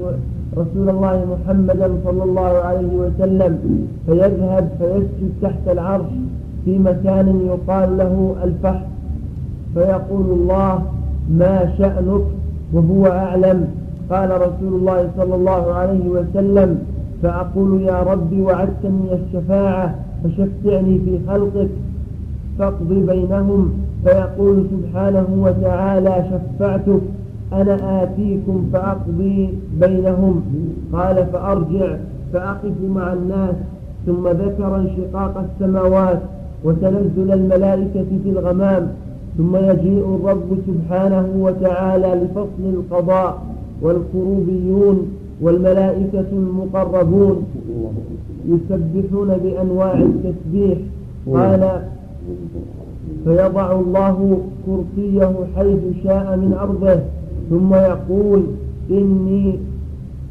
[0.58, 3.60] رسول الله محمدا صلى الله عليه وسلم
[4.06, 6.06] فيذهب فيسجد تحت العرش
[6.66, 8.86] في مكان يقال له الفحم
[9.74, 10.82] فيقول الله
[11.30, 12.22] ما شأنك؟
[12.74, 13.68] وهو أعلم.
[14.12, 16.80] قال رسول الله صلى الله عليه وسلم
[17.24, 21.70] فأقول يا ربي وعدتني الشفاعة فشفعني في خلقك
[22.60, 23.74] فاقض بينهم.
[24.04, 27.02] فيقول سبحانه وتعالى شفعتك
[27.54, 29.50] أنا آتيكم فأقضي
[29.80, 30.44] بينهم.
[30.94, 31.96] قال فأرجع
[32.34, 33.56] فأقف مع الناس
[34.06, 36.20] ثم ذكر انشقاق السماوات
[36.64, 38.88] وتنزل الملائكة في الغمام.
[39.38, 43.42] ثم يجيء الرب سبحانه وتعالى لفصل القضاء
[43.82, 45.08] والكروبيون
[45.42, 47.44] والملائكة المقربون
[48.48, 50.78] يسبحون بأنواع التسبيح.
[51.34, 51.82] قال
[53.24, 57.00] فيضع الله كرسيه حيث شاء من أرضه.
[57.50, 58.44] ثم يقول
[58.92, 59.60] إني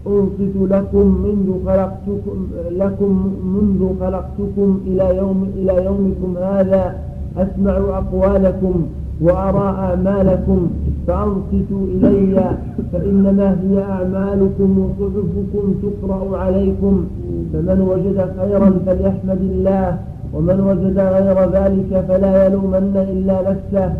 [0.06, 7.05] أنصت لكم منذ خلقتكم لكم منذ خلقتكم إلى يوم إلى يومكم هذا.
[7.38, 8.86] أسمع أقوالكم
[9.20, 10.70] وأرى أعمالكم
[11.06, 12.50] فأنصتوا إلي
[12.92, 17.04] فإنما هي أعمالكم وصحفكم تقرأ عليكم.
[17.52, 19.98] فمن وجد خيرا فليحمد الله
[20.34, 23.92] ومن وجد غير ذلك فلا يلومن إلا نفسه.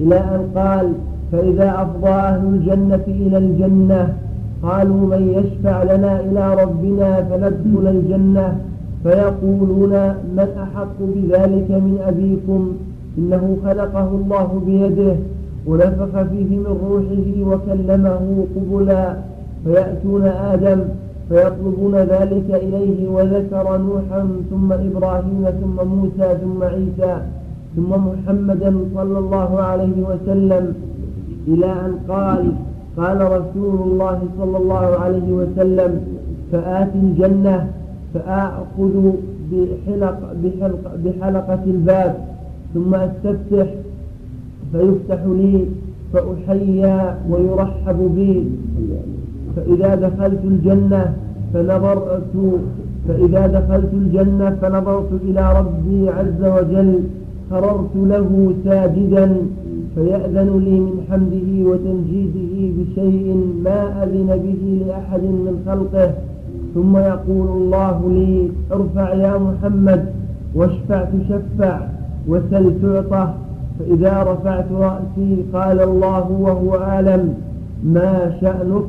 [0.00, 0.92] إلى أن قال
[1.32, 4.14] فإذا أفضى أهل الجنة إلى الجنة
[4.62, 8.56] قالوا من يشفع لنا إلى ربنا فندخل الجنة.
[9.04, 9.94] فيقولون
[10.36, 12.72] من أحق بذلك من أبيكم؟
[13.18, 15.16] إنه خلقه الله بيده
[15.66, 19.16] ونفخ فيه من روحه وكلمه قبلا.
[19.64, 20.80] فيأتون آدم
[21.28, 27.16] فيطلبون ذلك إليه وذكر نوحا ثم إبراهيم ثم موسى ثم عيسى
[27.76, 30.74] ثم محمدا صلى الله عليه وسلم
[31.48, 32.52] إلى أن قال
[32.96, 36.00] قال رسول الله صلى الله عليه وسلم
[36.52, 37.68] فآت الجنة
[38.14, 39.12] فآخذ
[39.52, 42.14] بحلق بحلق بحلقة الباب
[42.74, 43.66] ثم أستفتح
[44.72, 45.66] فيفتح لي
[46.12, 48.44] فأحيا ويرحب بي.
[49.56, 51.14] فإذا دخلت الجنة
[51.54, 52.60] فنظرت
[53.08, 57.00] فإذا دخلت الجنة فنظرت إلى ربي عز وجل
[57.50, 59.36] خررت له ساجدا
[59.94, 63.26] فيأذن لي من حمده وتمجيده بشيء
[63.64, 66.14] ما أذن به لأحد من خلقه.
[66.74, 70.06] ثم يقول الله لي ارفع يا محمد
[70.54, 71.78] واشفع تشفع
[72.28, 73.32] وسل تعطى
[73.78, 77.34] فإذا رفعت رأسي قال الله وهو أعلم
[77.84, 78.84] ما شأنك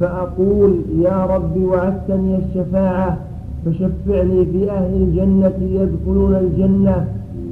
[0.00, 3.18] فأقول يا رب وعدتني الشفاعة
[3.66, 7.06] فشفعني في أهل الجنة يدخلون الجنة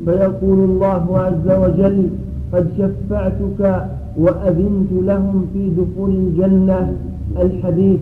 [0.05, 2.09] فيقول الله عز وجل
[2.53, 6.93] قد شفعتك وأذنت لهم في دخول الجنة.
[7.41, 8.01] الحديث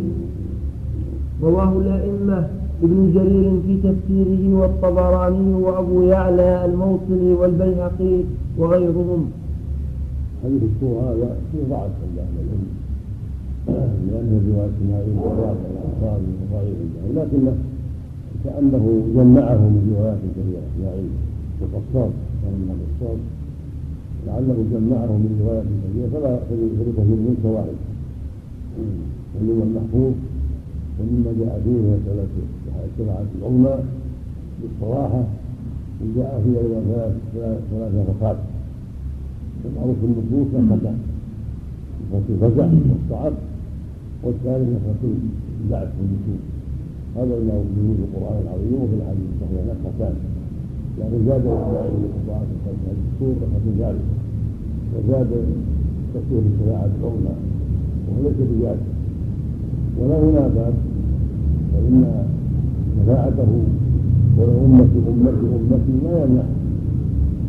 [1.43, 2.49] رواه الأئمة
[2.83, 8.21] ابن جرير في تفسيره والطبراني وأبو يعلى الموصلي والبيهقي
[8.59, 9.31] وغيرهم
[10.45, 12.67] حديث السوء هذا فيه ضعف عند أهل العلم
[14.09, 16.77] لأنه رواية إسماعيل والرافع الأنصاري وضعيف
[17.07, 17.55] عنده لكنه
[18.45, 18.85] كأنه
[19.17, 21.11] جمعه من روايات كثيرة إسماعيل
[21.61, 22.13] والقصاص
[22.43, 23.19] كان من القصاص
[24.27, 26.37] لعله جمعه من روايات كثيرة فلا
[26.79, 27.77] فلكثير منك واحد
[29.41, 30.13] ومما المحفوظ
[31.01, 32.27] ومما جاء فيه مسألة
[32.85, 33.75] الشفاعة العظمى
[34.63, 35.23] بالصراحة
[36.01, 36.81] وجاء فيها أيضا
[37.71, 38.37] ثلاث نفقات.
[39.63, 39.69] في
[40.07, 40.99] النصوص نفقتان
[42.13, 43.33] نفقة الفزع والصعب
[44.23, 45.03] والثالث نفقة
[45.65, 46.41] البعث والنشور
[47.17, 49.63] هذا ما في القرآن العظيم وفي الحديث الصحيح.
[49.71, 50.15] نفقتان.
[51.01, 51.91] يعني زاد القرآن
[52.65, 54.07] في هذه السور نفقة ذلك.
[54.95, 55.31] وزاد
[56.15, 57.35] تكون الشفاعة العظمى
[58.09, 58.92] وهو ليس بذلك
[59.99, 60.75] ولا هنا باب
[61.73, 62.05] فإن
[62.97, 63.51] شفاعته
[64.39, 66.47] أمتي أمتي أمتي لا يمنع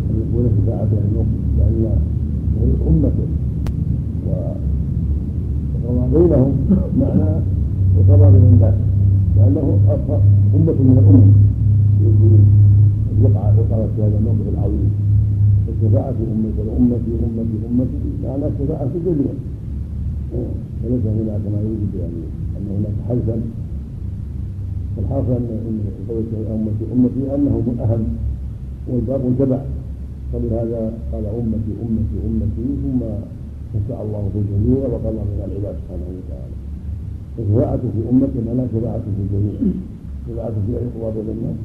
[0.09, 1.13] أن يكون شفاعته أن
[1.57, 1.85] لأن
[2.87, 3.27] أمته
[5.83, 6.51] وقضى بينهم
[6.99, 7.31] معنى
[7.97, 8.77] وقضى بين الناس
[9.37, 9.67] لأنه
[10.55, 11.31] أمة من الأمم.
[13.23, 14.89] وقع وقعت في هذا الموقف العظيم.
[15.69, 19.33] الشفاعة أمتي أمتي أمتي أمتي معنى الشفاعة الجميع
[20.83, 22.21] وليس هناك ما يوجد يعني
[22.57, 23.37] أن هناك حلفا
[24.97, 25.79] والحاصل ان
[26.09, 26.23] قول
[26.55, 28.03] امتي امتي انهم الاهم
[28.87, 29.61] والباب تبع
[30.33, 33.01] فلهذا قال امتي امتي امتي ثم
[33.73, 36.55] شفع الله في الجميع وقال من العباد سبحانه وتعالى
[37.37, 39.73] فشفاعته في امته لا شفاعته في الجميع
[40.27, 41.55] شفاعته في اي بين الناس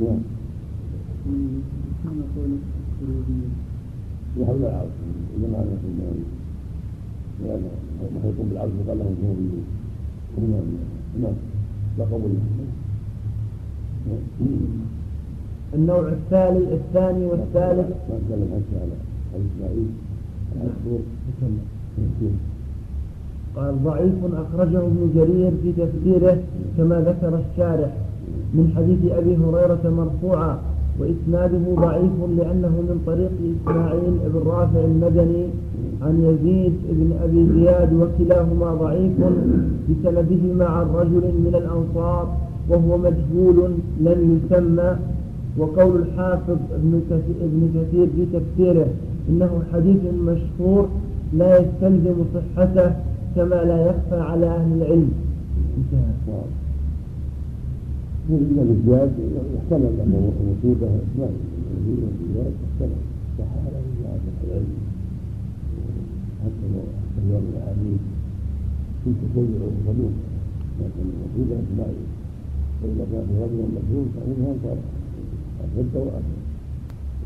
[0.00, 0.20] نعم
[4.36, 4.90] يحل العرض
[5.36, 5.64] اذا ما
[7.48, 9.64] قال لهم جنوبيون
[11.22, 11.32] نعم
[11.98, 12.20] لقب
[15.74, 18.92] النوع الثاني الثاني والثالث ما تكلم حتى على
[19.34, 19.88] اسماعيل
[23.56, 26.38] قال ضعيف أخرجه ابن جرير في تفسيره
[26.76, 27.92] كما ذكر الشارح
[28.54, 30.58] من حديث أبي هريرة مرفوعا
[30.98, 35.46] وإسناده ضعيف لأنه من طريق إسماعيل بن رافع المدني
[36.02, 39.12] عن يزيد بن أبي زياد وكلاهما ضعيف
[39.88, 42.36] بسندهما عن رجل من الأنصار
[42.68, 43.70] وهو مجهول
[44.00, 44.96] لم يسمى
[45.58, 48.86] وقول الحافظ ابن كثير في تفسيره
[49.28, 50.88] إنه حديث مشهور
[51.32, 52.92] لا يستلزم صحته
[53.36, 55.10] كما لا يخفى على أهل العلم.
[55.78, 56.42] انتهى.
[58.30, 59.12] من الزياد
[59.56, 61.34] يحتمل أنه وصوله إسماعيل
[61.76, 63.00] الزياد يحتمل
[63.38, 63.79] صح على
[67.30, 68.02] احتمال الاحاديث
[69.04, 70.14] كنت تتبع صدوق
[70.80, 72.06] لكن المفروض اسماعيل
[72.82, 74.78] واذا كان في رجل مجهول فانها صار
[75.64, 76.40] أشد وأشد.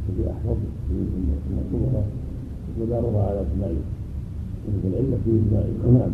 [0.09, 0.57] الذي أحفظ
[0.91, 2.05] من الصغرى
[2.81, 3.85] ودارها على إسماعيل.
[4.69, 5.75] وفي العلة في إسماعيل.
[5.95, 6.13] نعم.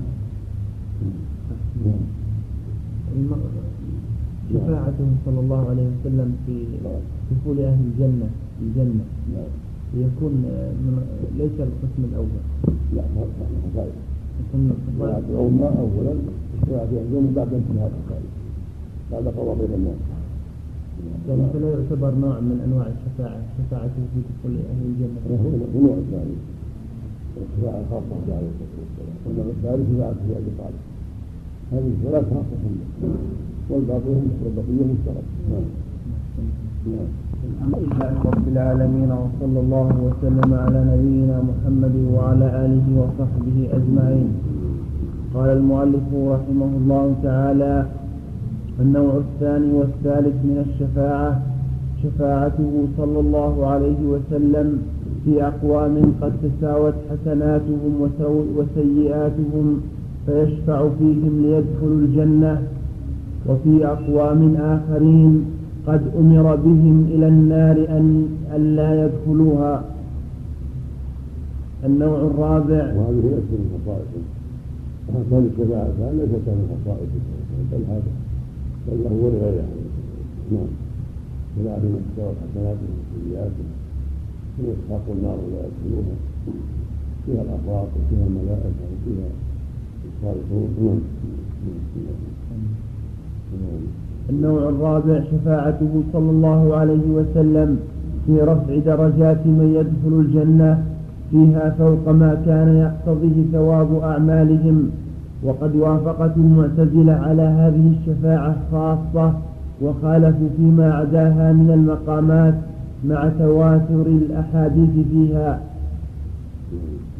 [4.53, 6.65] شفاعته صلى الله عليه وسلم في
[7.31, 8.29] دخول أهل الجنة
[8.63, 9.05] الجنة.
[9.35, 9.53] نعم.
[9.95, 10.45] يكون
[11.39, 12.43] ليس القسم الأول.
[12.97, 13.97] لا خصائص
[14.55, 16.15] الخصائص العظمى أولا
[16.55, 18.33] الشفاعة يحزن بعد انتهاء الخصائص
[19.13, 20.01] بعد قضاء بين الناس
[21.29, 26.37] يعني فلا يعتبر نوع من أنواع الشفاعة شفاعته في دخول أهل الجنة هو نوع ثاني
[27.43, 30.81] الشفاعة الخاصة عليه الصلاة والسلام وإنما الثالث شفاعة في أبي طالب
[31.73, 32.63] هذه الثلاث خاصة
[33.71, 34.15] والباقي
[34.45, 35.67] والبقية مشترك نعم.
[36.87, 37.09] نعم.
[37.45, 44.29] لله رب العالمين وصلى الله وسلم على نبينا محمد وعلى آله وصحبه أجمعين.
[45.35, 47.87] قال المؤلف رحمه الله تعالى
[48.81, 51.43] النوع الثاني والثالث من الشفاعة
[52.03, 54.69] شفاعته صلى الله عليه وسلم
[55.25, 57.93] في أقوام قد تساوت حسناتهم
[58.57, 59.67] وسيئاتهم
[60.27, 62.63] فيشفع فيهم ليدخلوا الجنة
[63.49, 69.85] وفي أقوام آخرين قد أمر بهم إلى النار أن أن لا يدخلوها.
[71.85, 72.85] النوع الرابع.
[72.95, 74.23] وهذه ليست من خصائصه
[75.33, 77.23] هذه الشفاعة ليست من خصائصه
[77.73, 78.13] بل هذا
[78.87, 79.69] بل له ولغيره
[80.53, 80.71] نعم.
[81.57, 83.71] شفاعة من تستوى حسناتهم وسيئاتهم
[84.59, 86.17] ويسحق النار ولا يدخلوها.
[87.27, 89.29] فيها الأفراط وفيها الملائكة وفيها
[90.09, 91.01] الصالحون.
[93.53, 94.10] نعم.
[94.31, 97.79] النوع الرابع شفاعته صلى الله عليه وسلم
[98.27, 100.83] في رفع درجات من يدخل الجنة
[101.31, 104.91] فيها فوق ما كان يقتضيه ثواب أعمالهم.
[105.43, 109.33] وقد وافقت المعتزلة على هذه الشفاعة خاصة
[109.83, 112.55] وخالفوا فيما عداها من المقامات
[113.05, 115.61] مع تواتر الأحاديث فيها.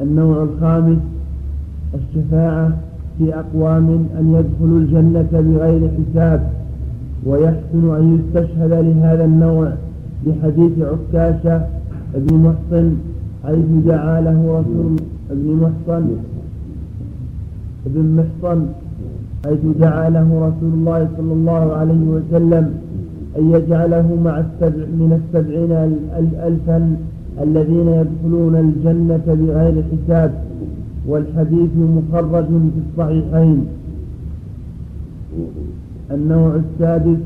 [0.01, 0.97] النوع الخامس
[1.93, 2.71] الشفاعة
[3.17, 6.60] في أقوام أن يدخلوا الجنة بغير حساب.
[7.25, 9.73] ويحسن أن يستشهد لهذا النوع
[10.25, 11.65] بحديث عكاشة
[12.15, 12.95] بن محصن
[13.43, 14.95] حيث دعا له رسول
[15.31, 16.05] ابن محصن
[17.85, 18.65] ابن محصن
[19.45, 22.65] حيث دعا له رسول الله صلى الله عليه وسلم
[23.39, 25.71] أن يجعله مع السبع من السبعين
[26.47, 26.95] ألفا
[27.41, 30.31] الذين يدخلون الجنة بغير حساب
[31.07, 33.65] والحديث مخرج في الصحيحين.
[36.13, 37.17] النوع السادس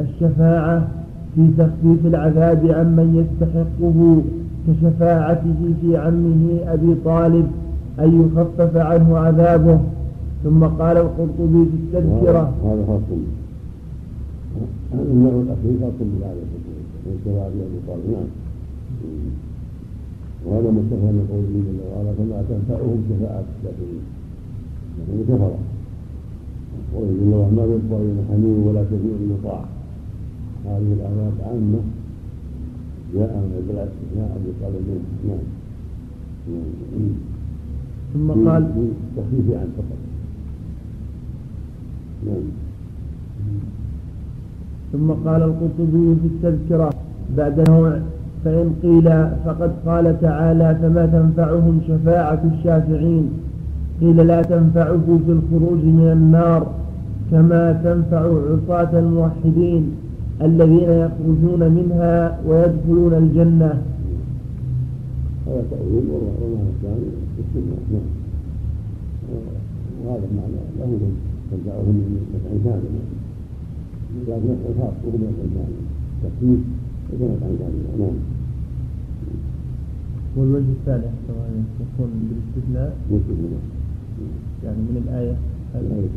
[0.00, 0.88] الشفاعة
[1.34, 4.22] في تخفيف العذاب عمن يستحقه
[4.66, 7.46] كشفاعته في عمه أبي طالب
[7.98, 9.80] أن يخفف عنه عذابه.
[10.44, 12.52] ثم قال القرطبي في التذكرة.
[12.64, 13.00] هذا خاص
[14.94, 16.42] النوع الأخير خاص بهذا
[17.06, 18.28] من شفاعة أبي طالب نعم.
[20.46, 24.02] وهذا مستفى من قوله جل وعلا فما تنفعهم شفاعة الشافعين
[25.08, 25.52] لكن كفر
[26.94, 29.64] قوله جل وعلا ما يبقى من حميم ولا شفيع يطاع
[30.66, 31.80] هذه الآيات عامة.
[33.14, 34.86] جاء من بالاستثناء أبي طالب
[35.28, 35.44] نعم.
[38.14, 38.62] ثم قال
[39.16, 40.00] تخفيف عن فقط
[42.26, 42.44] نعم.
[44.92, 46.90] ثم قال القرطبي في التذكرة
[47.36, 47.98] بعد نوع
[48.44, 53.30] فإن قيل فقد قال تعالى فما تنفعهم شفاعة الشافعين.
[54.00, 56.62] قيل لا تنفعه في الخروج من النار
[57.30, 59.82] كما تنفع عصاة الموحدين
[60.42, 63.82] الذين يخرجون منها ويدخلون الجنة.
[65.46, 67.08] هذا تأويل والمعنى الثاني
[67.40, 68.08] استثناء نعم.
[70.04, 70.90] وهذا المعنى له
[71.50, 72.94] تنفعهم من نفع كامل
[74.28, 75.64] لكن نفع خاص وهم نفع
[76.22, 76.60] تخفيف
[77.12, 78.16] وكانت عن كامل نعم.
[80.36, 81.04] والوجه الثاني
[81.80, 82.96] يكون بالاستثناء.
[83.10, 83.79] بالاستثناء
[84.64, 85.36] يعني من الآية
[85.74, 86.08] الآية.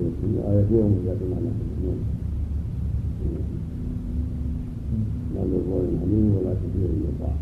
[0.50, 1.52] آية فيها من ذات المعنى
[5.36, 7.36] لا بالقول الحليم ولا كثير يطاع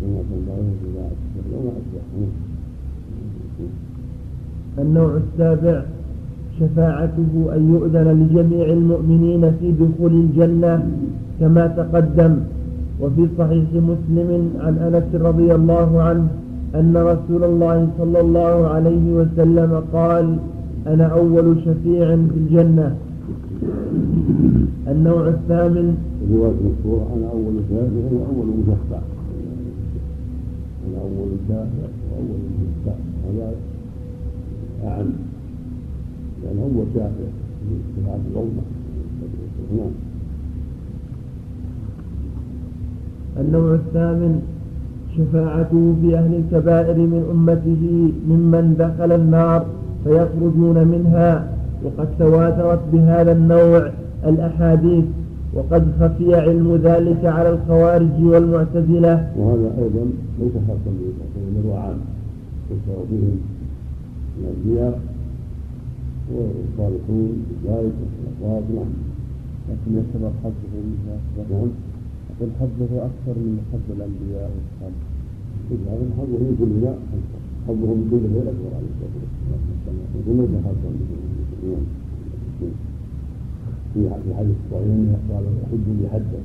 [0.00, 1.18] كما تنبغي في ذات
[1.52, 2.28] وما أشبه
[4.78, 5.82] النوع السابع
[6.60, 10.88] شفاعته أن يؤذن لجميع المؤمنين في دخول الجنة
[11.40, 12.36] كما تقدم.
[13.00, 16.28] وفي صحيح مسلم عن أنس رضي الله عنه
[16.74, 20.38] أن رسول الله صلى الله عليه وسلم قال
[20.86, 22.96] أنا أول شفيع في الجنة.
[24.88, 25.96] النوع الثامن.
[26.32, 29.00] رواية مشهورة أنا أول شافع وأول مشفع.
[30.86, 32.96] أنا أول شافع وأول مشفع.
[33.24, 33.52] هذا
[34.84, 35.06] أعم.
[36.42, 37.28] لأن هو شافع.
[37.68, 38.62] في شفاعة الأمة
[39.76, 39.90] نعم
[43.40, 44.57] النوع الثامن.
[45.18, 49.66] شفاعته في أهل الكبائر من أمته ممن دخل النار
[50.04, 51.52] فيخرجون منها
[51.84, 53.90] وقد تواترت بهذا النوع
[54.26, 55.04] الأحاديث
[55.54, 59.28] وقد خفي علم ذلك على الخوارج والمعتزلة.
[59.38, 60.04] وهذا أيضا
[60.40, 60.90] ليس خاصا
[61.36, 61.98] بل هو عام
[62.70, 63.36] يشرع بهم
[64.40, 65.00] الأنبياء
[66.34, 67.32] والصالحون
[67.64, 68.92] بذلك والصلوات نعم
[69.68, 71.16] لكن يعتبر حظه منها
[71.50, 71.68] نعم
[72.38, 76.94] يقول حظه أكثر من حظ الأنبياء والصالحين هذا حظه من كل لا
[77.66, 79.14] حظه من كل غير أكبر عليه الصلاة
[79.68, 80.08] والسلام.
[80.18, 80.90] يقول ليس خاصا
[81.62, 81.84] بهم
[83.94, 84.00] في
[84.38, 86.40] حديث الصحيحين قال حج لحده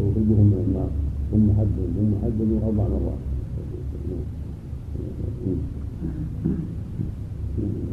[0.00, 0.90] ويخرجهم من النار.
[1.30, 3.22] ثم حد ثم حد أربع مرات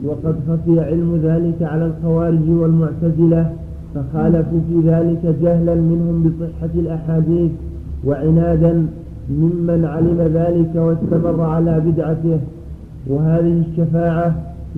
[0.05, 3.55] وقد خفي علم ذلك على الخوارج والمعتزلة
[3.95, 7.51] فخالفوا في ذلك جهلا منهم بصحة الأحاديث
[8.05, 8.87] وعنادا
[9.29, 12.39] ممن علم ذلك واستمر على بدعته.
[13.07, 14.35] وهذه الشفاعة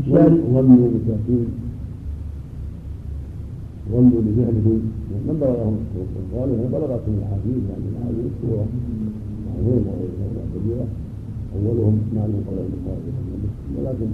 [0.10, 1.48] ظنوا بتأكيد
[3.92, 4.80] ظنوا بفعلهم
[5.12, 5.78] من بلغهم
[6.22, 8.66] الصالح بلغتهم الاحاديث يعني الاحاديث الصورة
[9.46, 10.88] معروف وغيرها كبيره
[11.56, 13.12] أولهم معلوم قول البخاري
[13.78, 14.10] ولكن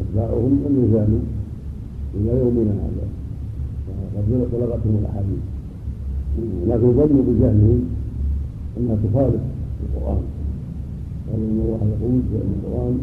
[0.00, 1.22] أتباعهم لم يزالوا
[2.14, 3.06] إلى يومنا هذا.
[4.14, 5.42] وقد بلغتهم الأحاديث.
[6.68, 7.80] لكن ظنوا بجهلهم
[8.76, 9.42] أنها تخالف
[9.84, 10.22] القرآن.
[11.26, 12.94] قالوا إن الله يقول في القرآن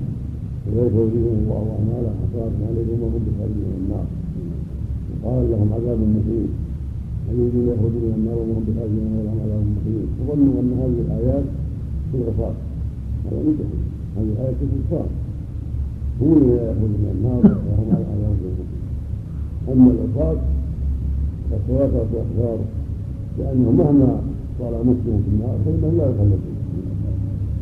[0.68, 4.08] ويخرجهم الله اعمالا حصاد عليهم وهم بخارجين من النار.
[5.12, 6.50] وقال لهم عذاب مقيم.
[7.28, 10.08] هل يريدون يخرجوا من النار وهم بخارجين من ولهم عذاب مقيم.
[10.20, 11.46] وظنوا أن هذه الآيات
[12.10, 12.56] في العصاة
[13.26, 13.80] هذا من جهل
[14.16, 15.10] هذه الآيات في الكفار
[16.22, 18.70] هم الذين يخرجون من النار وهم على عذاب مقيم.
[19.72, 20.40] أما العصاة
[21.52, 22.60] فالتواترت الاخبار
[23.40, 24.22] لانهم مهما
[24.60, 26.42] طال مسلم في النار فانهم لا يخلدون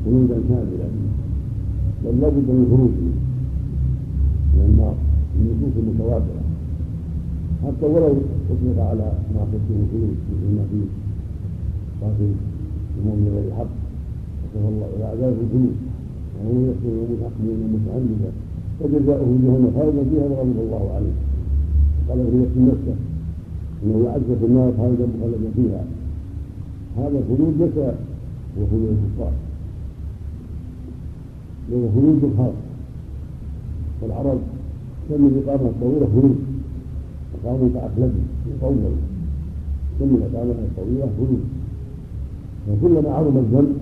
[0.05, 0.89] خلودا كاملا
[2.03, 2.95] بل لابد من الخروج
[4.55, 4.95] من النار.
[5.39, 6.43] النصوص المتواتره
[7.63, 8.13] حتى ولو
[8.51, 10.79] أطلق على ما قلته الخلود مثل ما في
[12.01, 12.31] قاتل
[12.97, 13.73] المؤمن بغير حق.
[14.41, 15.75] وكفى الله إلى عذاب الخلود
[16.35, 18.31] وهو يقتل المتحكمين متعمدا
[18.79, 21.15] فجزاؤه جهنم خالدا فيها وغضب الله عليه.
[22.07, 22.95] قال في نفس نفسه
[23.83, 25.83] إنه يعز في النار خالدا مخلدا فيها.
[26.97, 27.77] هذا الخلود ليس
[28.57, 29.33] هو خلود الكفار.
[31.71, 32.53] وهو خلود خاص
[34.01, 34.39] والعرب
[35.09, 36.35] سمي الإقامة الطويلة خلود
[37.43, 38.75] أقاموا كأخلده يطول
[39.99, 41.43] سمي الإقامة الطويلة خلود
[42.69, 43.73] وكلما عظم الذنب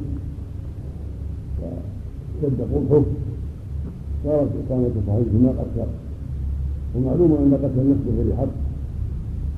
[1.61, 3.03] وشد قبحه
[4.23, 5.87] صارت إقامة صاحب النار أكثر.
[6.95, 8.66] ومعلوم أن قتل النفس بغير حق.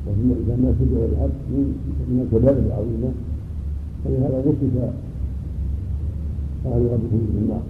[0.08, 1.40] وفي إذا الناس بغير حق
[2.10, 3.10] من الكبائر العظيمة
[4.06, 4.62] فلهذا وصف
[6.94, 7.62] ربكم في النار.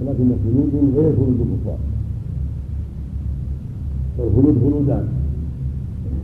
[0.00, 1.78] ولكن خلود غير خلود الكفار.
[4.18, 5.08] فالخلود خلودان.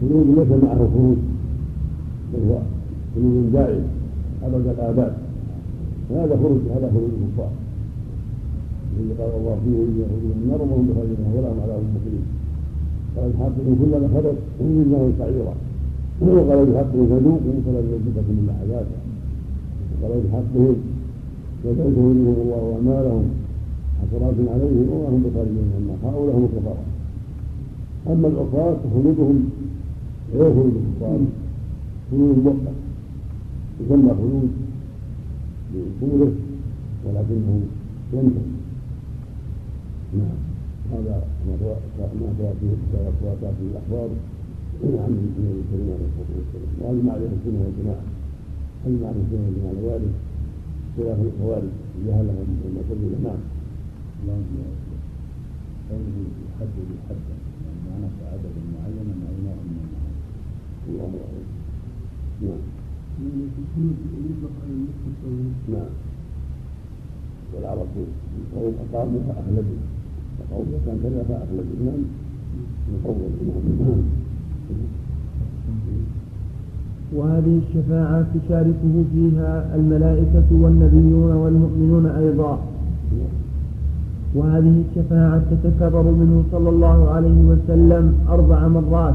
[0.01, 1.19] خلود ليس معه خروج
[2.33, 2.59] بل هو
[3.15, 3.85] خلود دائم
[4.45, 5.13] أبد الآباد.
[6.11, 7.51] هذا خروج هذا خروج الكفار.
[9.01, 12.38] الذي قال الله فيه يخرجوا من النار وهم بخارجين ولا هم عذاب مقيم
[13.19, 15.55] قال الحاقهم كلما خرج انزلناه سعيرا.
[16.21, 18.99] وقال بحقهم فذوقوا فلن يزدكم الا عذابا
[20.03, 20.77] وقال بحقهم
[21.65, 23.25] وسيجزيهم الله أعمالهم
[24.01, 26.79] حسرات عليهم وما هم بخارجين النار هؤلاء هم الكفار.
[28.07, 29.51] أما العصاة فخلودهم
[30.35, 31.21] غير خلود الكفار.
[32.11, 32.79] خلود مؤقت
[33.81, 34.51] يسمى خلود
[35.75, 36.33] لطوله
[37.07, 37.61] ولكنه
[38.13, 38.49] ينتهي.
[40.19, 40.48] نعم.
[40.93, 41.17] هذا
[41.47, 41.55] ما
[42.21, 42.33] ما
[43.21, 44.11] تواتر في الأخبار.
[44.85, 48.05] عن النبي الكريم عليه الصلاه والسلام واجمع عليه السنة والجماعه
[48.87, 50.15] اجمع عليه السنة والجماعه ذلك
[50.97, 51.73] خلاف الخوارج.
[52.07, 53.41] جهلهم والمعتزله نعم
[54.23, 54.57] اللهم
[55.91, 57.35] قوله يحدد حدا
[57.65, 60.19] يعني معناه عدد معين أو نوع من المعاني
[60.89, 61.47] الله اعلم
[62.43, 62.63] نعم
[63.23, 63.97] يعني في الخلود
[64.31, 65.93] يطلق على النصف الطويل نعم.
[67.55, 67.89] والعرب
[68.55, 69.81] قوم أقاموا فاخلدوا
[70.51, 72.03] وقوم كان كذا فاخلدوا نعم
[72.95, 73.17] يطول
[73.81, 74.03] نعم
[77.17, 82.59] وهذه الشفاعة تشاركه فيها الملائكة والنبيون والمؤمنون أيضا.
[84.35, 89.15] وهذه الشفاعة تتكرر منه صلى الله عليه وسلم أربع مرات.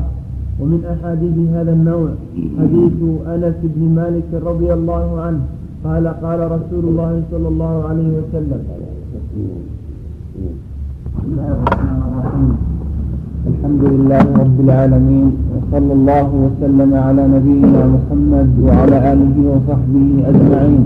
[0.59, 2.09] ومن أحاديث هذا النوع
[2.59, 2.93] حديث
[3.27, 5.41] أنس بن مالك رضي الله عنه
[5.83, 8.61] قال قال رسول الله صلى الله عليه وسلم.
[11.23, 12.49] بسم الله الرحمن الرحيم
[13.51, 20.83] الحمد لله رب العالمين وصلى الله وسلم على نبينا محمد وعلى آله وصحبه أجمعين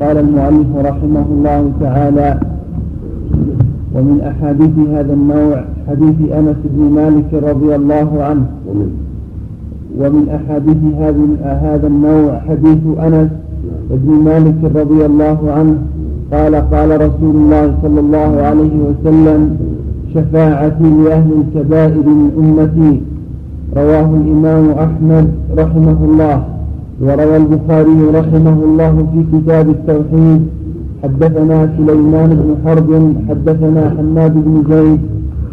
[0.00, 2.30] قال المؤلف رحمه الله تعالى
[3.94, 5.56] ومن أحاديث هذا النوع
[5.88, 8.46] حديث أنس بن مالك رضي الله عنه
[10.00, 10.82] ومن أحاديث
[11.72, 13.30] هذا النوع حديث أنس
[13.90, 15.76] بن مالك رضي الله عنه
[16.32, 19.56] قال قال رسول الله صلى الله عليه وسلم
[20.14, 23.00] شفاعتي لأهل الكبائر من أمتي.
[23.76, 25.26] رواه الإمام أحمد
[25.58, 26.44] رحمه الله.
[27.00, 30.42] وروى البخاري رحمه الله في كتاب التوحيد.
[31.02, 32.90] حدثنا سليمان بن حرب
[33.28, 35.00] حدثنا حماد بن زيد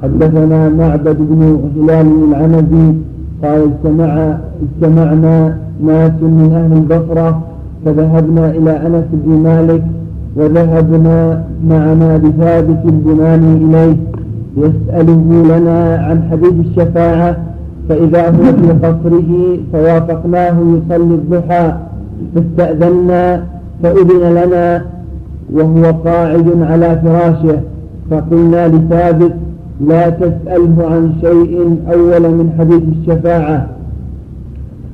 [0.04, 1.42] حدثنا معبد بن
[1.76, 2.94] هلال العنزي.
[3.44, 7.42] قال اجتمع اجتمعنا ناس من أهل البصرة
[7.86, 9.84] فذهبنا إلى أنس بن مالك
[10.36, 13.98] وذهبنا معنا بثابت البناني إليه
[14.58, 17.38] يسأله لنا عن حديث الشفاعة
[17.90, 21.74] فإذا هو في قصره فوافقناه يصلي الضحى
[22.36, 23.44] فاستأذنا
[23.84, 24.86] فأذن لنا
[25.54, 27.60] وهو قاعد على فراشه
[28.12, 29.34] فقلنا لثابت
[29.88, 33.68] لا تسأله عن شيء أول من حديث الشفاعة.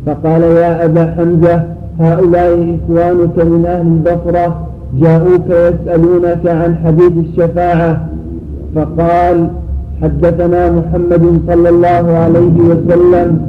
[0.05, 1.63] فقال يا أبا حمزة
[1.99, 8.07] هؤلاء إخوانك من أهل البصرة جاءوك يسألونك عن حديث الشفاعة
[8.75, 9.47] فقال
[10.01, 13.41] حدثنا محمد صلى الله عليه وسلم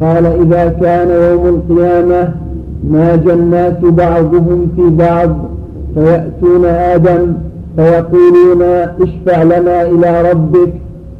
[0.00, 2.28] قال إذا كان يوم القيامة
[2.90, 5.30] ناجى الناس بعضهم في بعض
[5.94, 7.32] فيأتون آدم
[7.76, 8.62] فيقولون
[9.02, 10.72] اشفع لنا إلى ربك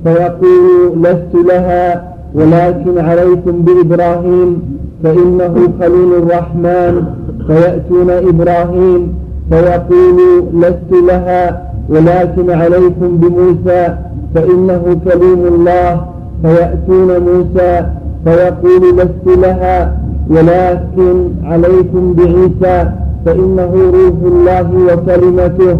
[0.04, 4.62] فيقول لست لها ولكن عليكم بإبراهيم
[5.02, 7.04] فإنه خليل الرحمن
[7.46, 9.14] فيأتون إبراهيم
[9.50, 13.94] فيقول لست لها ولكن عليكم بموسى
[14.34, 16.06] فإنه كليم الله
[16.42, 17.86] فيأتون موسى
[18.24, 19.98] فيقول لست لها
[20.30, 22.90] ولكن عليكم بعيسى
[23.26, 25.76] فإنه روح الله وكلمته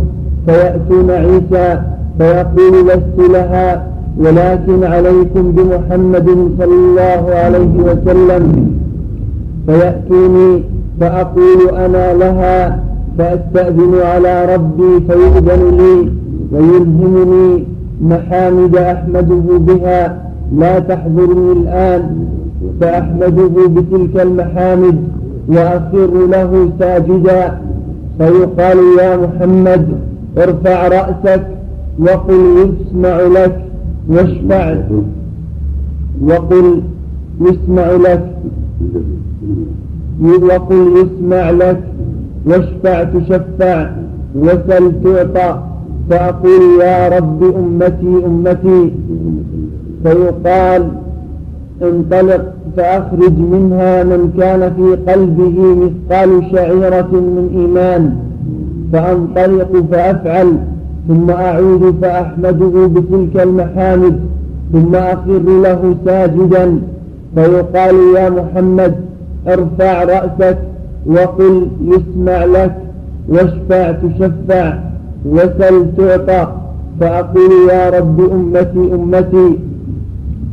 [0.47, 1.81] فيأتون عيسى
[2.19, 3.87] فيقول لست لها
[4.19, 6.27] ولكن عليكم بمحمد
[6.59, 8.71] صلى الله عليه وسلم
[9.67, 10.63] فيأتوني
[11.01, 12.79] فأقول أنا لها
[13.19, 16.11] فأستأذن على ربي فيؤذن لي
[16.53, 17.65] ويلهمني
[18.03, 20.31] محامد أحمده بها.
[20.59, 22.27] لا تحضرني الآن
[22.81, 24.97] فأحمده بتلك المحامد
[25.49, 27.59] وأصر له ساجدا.
[28.19, 29.87] فيقال يا محمد
[30.39, 31.47] ارفع رأسك
[31.99, 33.65] وقل يسمع لك
[34.09, 34.77] واشفع.
[36.23, 36.83] وقل
[37.41, 38.25] يسمع لك
[40.23, 41.81] وقل يسمع لك
[42.47, 43.91] واشفع تشفع
[44.35, 45.61] وسل تعطى
[46.11, 48.93] فأقول يا رب أمتي أمتي.
[50.03, 50.89] فيقال
[51.83, 58.17] انطلق فأخرج منها من كان في قلبه مثقال شعيرة من إيمان.
[58.93, 60.59] فأنطلق فأفعل
[61.09, 64.21] ثم أعود فأحمده بتلك المحامد
[64.73, 66.79] ثم أخر له ساجدا.
[67.35, 68.95] فيقال يا محمد
[69.49, 70.59] ارفع رأسك
[71.07, 72.75] وقل يسمع لك
[73.29, 74.79] واشفع تشفع
[75.27, 76.53] وسل تعطى.
[77.01, 79.59] فأقول يا رب أمتي أمتي.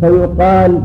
[0.02, 0.80] فيقال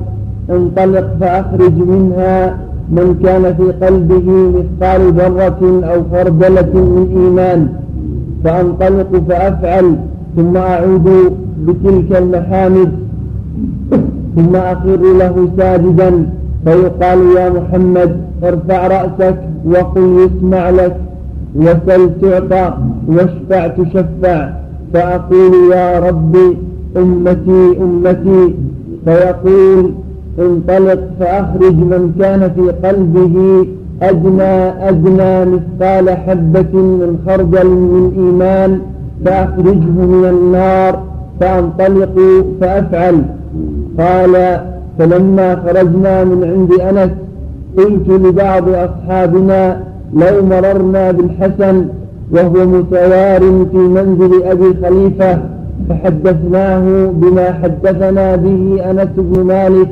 [0.50, 2.56] انطلق فأخرج منها
[2.90, 7.68] من كان في قلبه مثقال ذرة أو خردلة من إيمان.
[8.44, 9.96] فأنطلق فأفعل
[10.36, 11.32] ثم أعود
[11.66, 12.92] بتلك المحامد.
[14.36, 16.26] ثم أخر له ساجدا
[16.64, 20.96] فيقال يا محمد ارفع رأسك وقل يسمع لك.
[21.56, 22.74] وسل تعطى
[23.08, 24.50] واشفع تشفع.
[24.94, 26.56] فأقول يا ربي
[26.96, 28.54] أمتي أمتي.
[29.04, 29.92] فيقول
[30.38, 33.66] انطلق فأخرج من كان في قلبه
[34.02, 38.80] أدنى أدنى مثقال حبة من خردل من إيمان.
[39.24, 41.02] فأخرجه من النار.
[41.40, 43.22] فأنطلق فأفعل.
[43.98, 44.60] قال
[44.98, 47.10] فلما خرجنا من عند أنس
[47.76, 49.80] قلت لبعض أصحابنا
[50.14, 51.86] لو مررنا بالحسن
[52.32, 53.40] وهو متوار
[53.72, 55.38] في منزل أبي خليفة
[55.88, 59.88] فحدثناه بما حدثنا به أنس بن مالك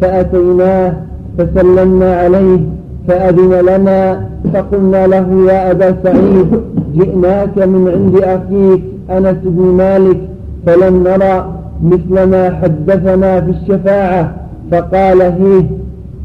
[0.00, 0.92] فأتيناه
[1.38, 2.60] فسلمنا عليه
[3.08, 4.20] فأذن لنا
[4.54, 6.46] فقلنا له يا أبا سعيد
[6.94, 10.18] جئناك من عند أخيك أنس بن مالك
[10.66, 11.48] فلم نرى
[11.84, 14.34] مثل ما حدثنا في الشفاعة
[14.72, 15.64] فقال هيه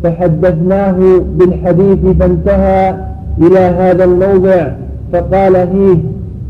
[0.06, 0.98] فحدثناه
[1.38, 2.96] بالحديث فانتهى
[3.42, 4.68] إلى هذا الموضع
[5.14, 5.98] فقال هيه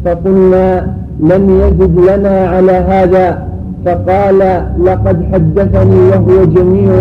[0.06, 3.48] فقلنا لم يزد لنا على هذا
[3.86, 4.40] فقال
[4.84, 6.92] لقد حدثني وهو جميع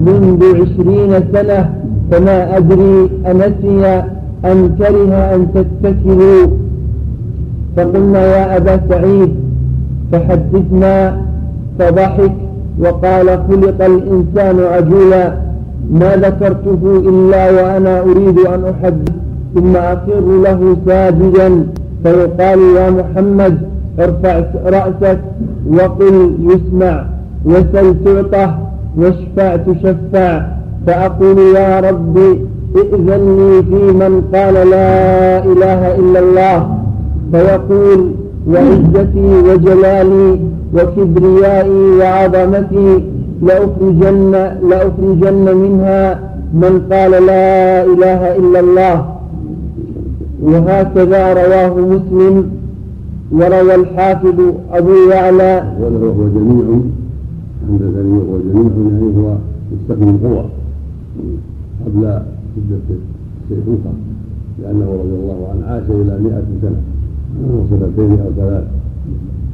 [0.00, 1.70] منذ عشرين سنة
[2.10, 4.02] فما أدري أنسي
[4.44, 6.46] أم كره أن تتكلوا.
[7.76, 9.34] فقلنا يا أبا سعيد
[10.12, 11.20] فحدثنا
[11.78, 12.32] فضحك
[12.80, 15.45] وقال خلق الإنسان عجولا.
[15.90, 19.12] ما ذكرته إلا وأنا أريد أن أحدث
[19.54, 21.66] ثم أقر له ساجدا
[22.02, 23.58] فيقال يا محمد
[24.00, 25.18] ارفع رأسك
[25.70, 27.04] وقل يسمع
[27.44, 28.58] وسل تعطه
[28.98, 30.42] واشفع تشفع
[30.86, 32.40] فأقول يا ربي
[32.76, 36.76] ائذن لي في من قال لا إله إلا الله
[37.32, 38.10] فيقول
[38.50, 40.40] وعزتي وجلالي
[40.74, 43.04] وكبريائي وعظمتي
[43.42, 44.30] لأخرجن,
[44.70, 46.20] لأخرجن منها
[46.54, 49.16] من قال لا إله إلا الله.
[50.42, 52.50] وهكذا رواه مسلم
[53.32, 54.38] وروى الحافظ
[54.72, 55.54] أبو يعلى.
[55.80, 56.66] وهو جميع
[57.68, 59.34] حدثني وهو جميع يعني هو
[59.72, 60.44] مستقيم القوى
[61.86, 62.02] قبل
[62.56, 62.86] شدة
[63.42, 63.92] الشيخوخة
[64.62, 66.80] لأنه رضي الله عنه عاش إلى مئة سنة.
[67.50, 68.64] وسنتين أو ثلاث.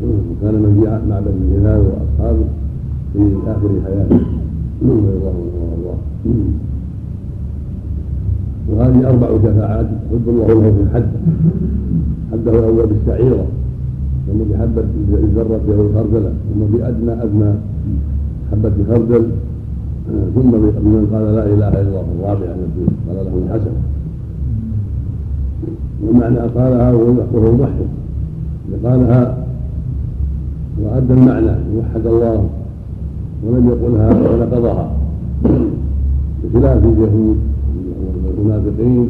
[0.03, 0.73] وكان من
[1.09, 2.47] معبد بن هلال وأصحابه.
[3.13, 4.21] في اخر حياته
[4.83, 6.01] رضي الله عنه وارضاه
[8.69, 11.11] وهذه أربع شفاعات يحب الله له في الحد
[12.33, 13.47] حده الأول بالشعيرة.
[14.27, 16.33] ثم بحبه الذره أو الخردلة.
[16.55, 17.53] ثم بادنى أدنى
[18.53, 19.25] حبة خردل
[20.35, 22.47] ثم بمن قال لا إله إلا الله الرابع
[23.09, 23.75] قال له الحسن.
[26.07, 27.89] ومعنى قالها وهو موحد
[28.85, 29.39] قالها
[30.83, 32.49] وأدى المعنى وحد الله.
[33.47, 34.93] ولم يقلها ونقضها
[36.45, 37.39] بخلاف اليهود
[38.25, 39.07] والمنافقين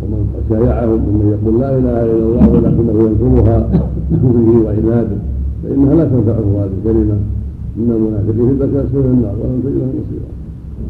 [0.00, 3.58] ومن شايعهم ومن يقول لا إله إلا الله ولكنه ينكرها
[4.10, 5.18] بكفره وعناده
[5.62, 7.16] فإنها لا تنفعه هذه الكلمة.
[7.78, 10.30] إن المنافقين في الدكاسر النار ولن تجد لهم نصيرا.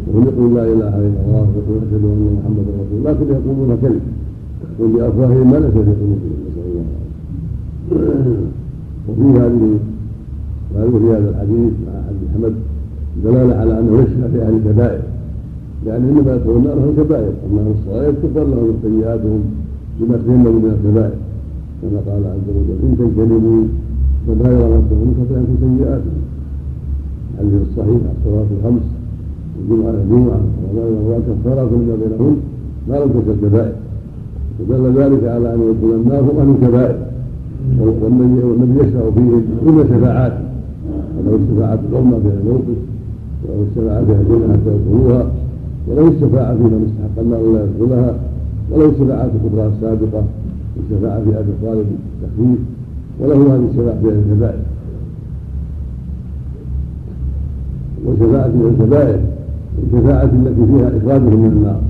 [0.07, 4.07] وهم يقولون لا إله إلا الله ويقولون أشهد أن محمدا رسول الله لكن يقولون كلمة.
[4.78, 6.87] يقول بأفواههم ما ليس في قلوبهم نسال الله
[9.09, 9.78] وفي هذه
[10.74, 12.55] وهذا في هذا الحديث مع حديث احمد
[13.25, 15.01] دلالة على أنه يشفع في أهل الكبائر.
[15.87, 19.41] يعني إنما يدخلون النار هم كبائر أما أهل الصغائر تغفر لهم سيئاتهم
[20.01, 21.15] بما تجنبوا من الكبائر.
[21.83, 23.63] كما قال عز وجل إن تجتنبوا
[24.29, 26.21] كبائر ما تكون كفر عنكم سيئاتهم
[27.35, 28.87] الحديث الصحيح الصلاه الخمس
[29.61, 30.41] الجمعة الجمعة
[30.77, 32.37] رمضان كفارات لما بينهم
[32.89, 33.73] ما لم تكن كبائر.
[34.61, 36.97] ودل ذلك على أن يدخل النار هم أهل الكبائر
[37.81, 40.45] والنبي يشفع فيهم كل شفاعاته
[41.19, 42.79] ولو العظمى في الموقف
[43.51, 45.27] ولو الشفاعة في حتى يدخلوها
[45.89, 48.15] ولو الشفاعة في من استحق النار لا يدخلها
[48.71, 50.23] ولو الشفاعة الكبرى السابقة
[50.81, 51.87] الشفاعة في أبي طالب
[52.23, 52.59] التخفيف
[53.21, 54.61] وله هذه الشفاعة في أهل الكبائر.
[58.07, 59.21] وشفاعة في الكبائر
[59.87, 61.81] الشفاعة التي فيها إخراجهم من النار.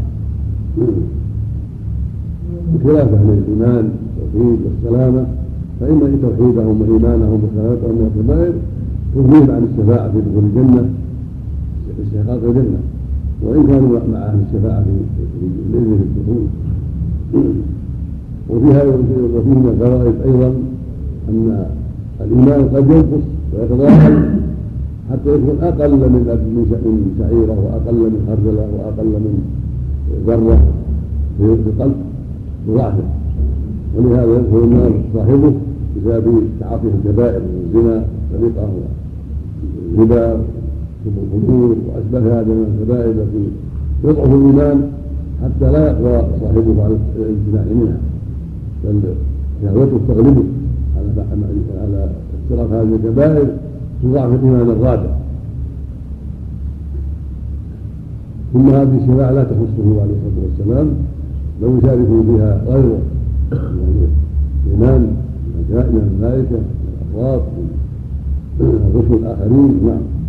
[2.74, 3.88] بخلاف أهل الإيمان
[4.20, 5.26] والتوحيد والسلامة
[5.80, 8.52] فإن توحيدهم وإيمانهم وصلاتهم من الكبائر
[9.14, 10.88] تغنيهم عن الشفاعة في دخول الجنة
[12.06, 12.78] استحقاق الجنة
[13.42, 14.90] وإن كانوا مع أهل الشفاعة في
[15.70, 16.46] الإذن في الدخول
[18.50, 20.54] وفيها وفيه من الفوائد أيضا
[21.28, 21.66] أن
[22.20, 23.24] الإيمان قد ينقص
[23.54, 24.28] ويتضاعف
[25.10, 29.38] حتى يكون أقل من شعيرة وأقل من خردلة وأقل من
[30.26, 30.58] ذرة
[31.38, 31.94] في القلب
[32.68, 33.02] بضعفه
[33.96, 35.52] ولهذا يدخل النار صاحبه
[35.96, 38.68] بسبب تعاطيه الكبائر من الزنا السرقه
[39.98, 40.40] والربا
[41.04, 43.48] شرب الخمور وأشبه هذا من الكبائر التي
[44.04, 44.90] يضعف الايمان
[45.42, 47.98] حتى لا يقوى صاحبه على الامتناع منها.
[48.84, 49.00] بل
[49.62, 50.44] شهوته تغلبه
[50.96, 51.24] على
[51.80, 52.10] على
[52.50, 53.46] اقتراف هذه الكبائر
[54.02, 55.10] تضاعف الإيمان الرادع
[58.52, 60.90] ثم هذه الشفاعه لا تخصه عليه الصلاة والسلام
[61.62, 62.98] لو يشارك فيها غيره
[63.52, 64.06] يعني
[64.66, 65.16] الإيمان
[65.70, 67.42] من الملائكة من الافراد
[68.60, 70.19] من الرسل الآخرين نعم.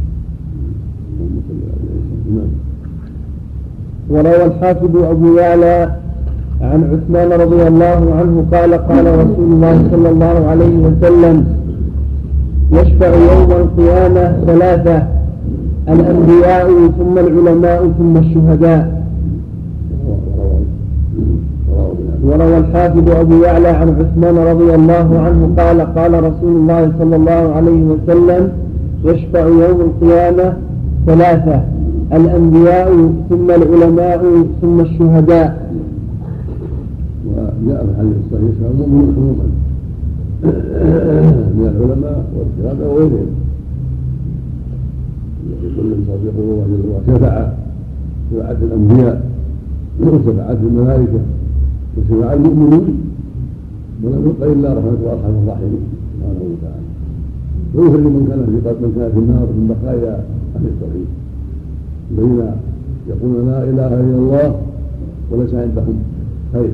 [4.10, 5.90] وروى الحافظ أبو يعلى
[6.62, 11.46] عن عثمان رضي الله عنه قال قال رسول الله صلى الله عليه وسلم
[12.72, 15.04] يشفع يوم القيامة ثلاثة
[15.90, 16.68] الأنبياء
[17.00, 19.02] ثم العلماء ثم الشهداء.
[22.24, 27.54] وروى الحافظ أبو يعلى عن عثمان رضي الله عنه قال قال رسول الله صلى الله
[27.56, 28.52] عليه وسلم
[29.06, 30.54] يشفع يوم القيامة
[31.08, 31.62] ثلاثة
[32.14, 35.72] الأنبياء ثم العلماء ثم الشهداء.
[37.28, 39.48] وجاء في الحديث الصحيح المؤمن عموما
[41.58, 43.32] من العلماء والشهداء وغيرهم.
[45.76, 47.34] كل صديق الله جل وعلا شفع
[48.32, 49.18] شفاعة الأنبياء
[50.02, 51.22] وشفاعة الملائكة
[51.98, 52.86] وشفع المؤمنين
[54.04, 55.84] ولم يبق إلا رحمة ارحم الراحمين.
[56.14, 56.86] سبحانه وتعالى.
[57.76, 60.14] ويخرج من كان في من كان في النار من بقايا
[60.56, 61.10] أهل التوحيد.
[62.12, 62.42] الذين
[63.10, 64.56] يقولون لا إله إلا الله
[65.32, 65.96] وليس عندهم.
[66.54, 66.70] خير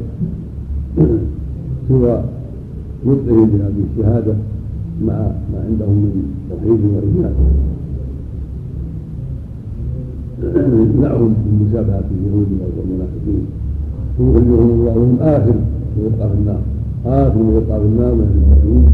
[1.87, 2.23] سوى
[3.05, 4.33] نطقهم بهذه الشهادة
[5.07, 5.17] مع
[5.53, 6.13] ما عندهم من
[6.49, 7.33] توحيد وإيمان.
[10.43, 13.45] يمنعهم من مشابهه اليهود والمنافقين.
[14.19, 15.53] يخرجهم الله وهم آخر
[15.97, 16.61] من يلقى في النار.
[17.05, 18.85] آخر من يلقى في النار من المؤمنين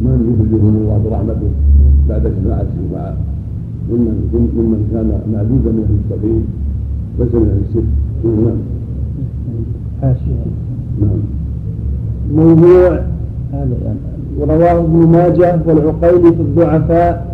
[0.00, 1.50] من يخرجهم الله برحمته
[2.08, 3.16] بعد شفاعة الشفعاء
[3.90, 4.16] ممن
[4.56, 6.44] ممن كان معدودا من أهل التوحيد
[7.18, 7.90] ليس من أهل الشرك
[8.24, 8.58] نعم.
[11.00, 11.20] نعم
[12.34, 13.00] موضوع
[14.38, 17.30] ورواه ابن ماجه والعقيلي في الضعفاء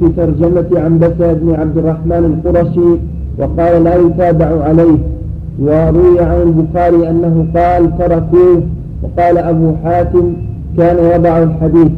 [0.00, 2.98] في ترجمة عنبسة بن عبد الرحمن القرشي
[3.38, 4.98] وقال لا يتابع عليه.
[5.60, 8.62] وروي عن البخاري أنه قال تركوه
[9.02, 10.32] وقال أبو حاتم
[10.76, 11.92] كان يضع الحديث.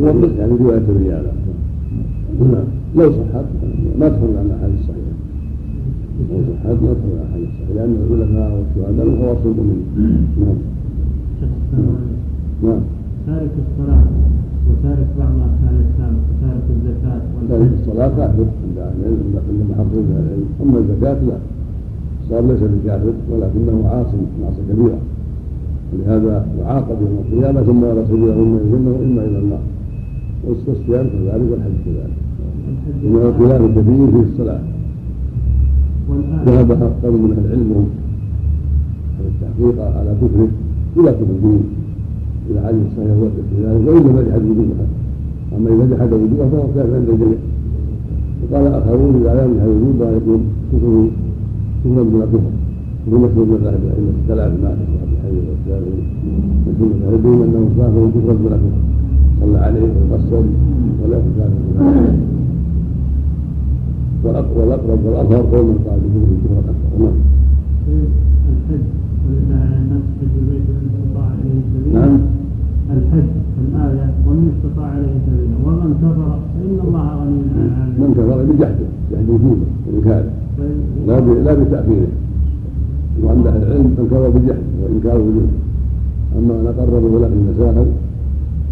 [0.00, 1.26] يعني رواية الرجال.
[2.40, 2.64] نعم
[2.96, 3.44] لو صحت
[4.00, 5.14] ما تخرج عن الأحاديث الصحيحة
[6.30, 9.82] لو صحت ما تخرج عن الأحاديث الصحيحة لأن العلماء والشهداء من خواص المؤمنين
[10.40, 10.58] نعم.
[12.64, 12.80] نعم.
[13.26, 14.04] تارك الصلاة
[14.68, 20.24] وتارك بعض أركان الإسلام وتارك الزكاة تارك الصلاة كافر عند أهل العلم عند محقق أهل
[20.26, 20.48] العلم.
[20.62, 21.38] أما الزكاة لا.
[22.30, 24.06] صار ليس بكافر ولكنه عاص
[24.42, 24.98] معصية كبيرة.
[25.92, 29.60] ولهذا يعاقب يوم القيامة ثم لا سبيل له إما الجنة وإما إلى النار
[30.44, 32.16] والصيام كذلك والحج كذلك
[33.04, 34.60] إنه خلاف كبير في الصلاة.
[36.46, 37.70] ذهب أكثر من أهل العلم
[39.18, 40.48] على التحقيق على كفره
[40.96, 41.62] إلى كفر الدين
[42.50, 44.86] إلى حديث الصحيح وذلك وإن لم يجحد وجوبها
[45.56, 47.38] أما إذا جحد وجوبها فهو كافر عند الجميع.
[48.42, 50.40] وقال آخرون إذا لم يجحد وجوبها يكون
[50.72, 51.08] كفره
[51.84, 52.54] كفرا دون كفر.
[53.06, 56.02] وهو مشهور من ذهب الأئمة الثلاث مالك وأبي حنيفة والشافعي
[56.66, 57.14] مشهور من أهل
[57.44, 58.97] أنه كافر كفرا دون كفر.
[59.40, 60.44] صلى عليه ويقصر
[61.04, 62.12] ولا كافر
[64.24, 67.16] والأقرب والاظهر قول من قال بكفر كفرا اكبر نعم.
[68.52, 68.84] الحج
[69.24, 72.00] ولله على الناس حج البيت من استطاع إليه سبيلا.
[72.00, 72.18] نعم.
[72.96, 73.28] الحج
[73.64, 75.56] الآية ومن استطاع عليه سبيلا.
[75.64, 78.00] ومن كفر فإن الله غني عن العالمين.
[78.00, 80.30] من كفر بجحده جحد وجوده وإنكاره
[81.06, 82.12] لا لا بتأخيره
[83.22, 85.56] وعند أهل العلم من كفر بجحده وإنكار وجوده
[86.38, 87.86] أما من أقره له المساهل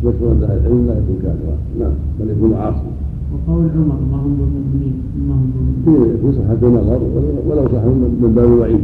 [0.04, 2.92] عند أهل العلم لا يكون كافرا نعم بل يكون عاصما
[3.32, 4.94] وقول عمر ما هم بمؤمنين
[5.28, 5.50] ما هم
[5.86, 7.00] بمؤمنين في صحة النظر
[7.48, 7.82] ولو صح
[8.22, 8.80] من باب الوعيد.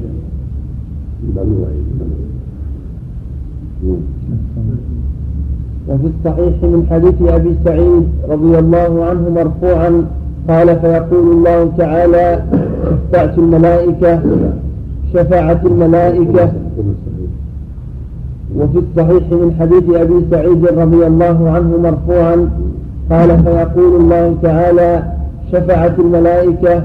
[1.22, 1.82] من باب الوعيد
[5.88, 10.04] وفي الصحيح من حديث أبي سعيد رضي الله عنه مرفوعا
[10.48, 12.44] قال فيقول الله تعالى
[13.12, 14.22] شفعت الملائكة
[15.14, 16.52] شفعت الملائكة
[18.58, 22.48] وفي الصحيح من حديث أبي سعيد رضي الله عنه مرفوعا
[23.10, 25.02] قال فيقول الله تعالى
[25.52, 26.84] شفعت الملائكة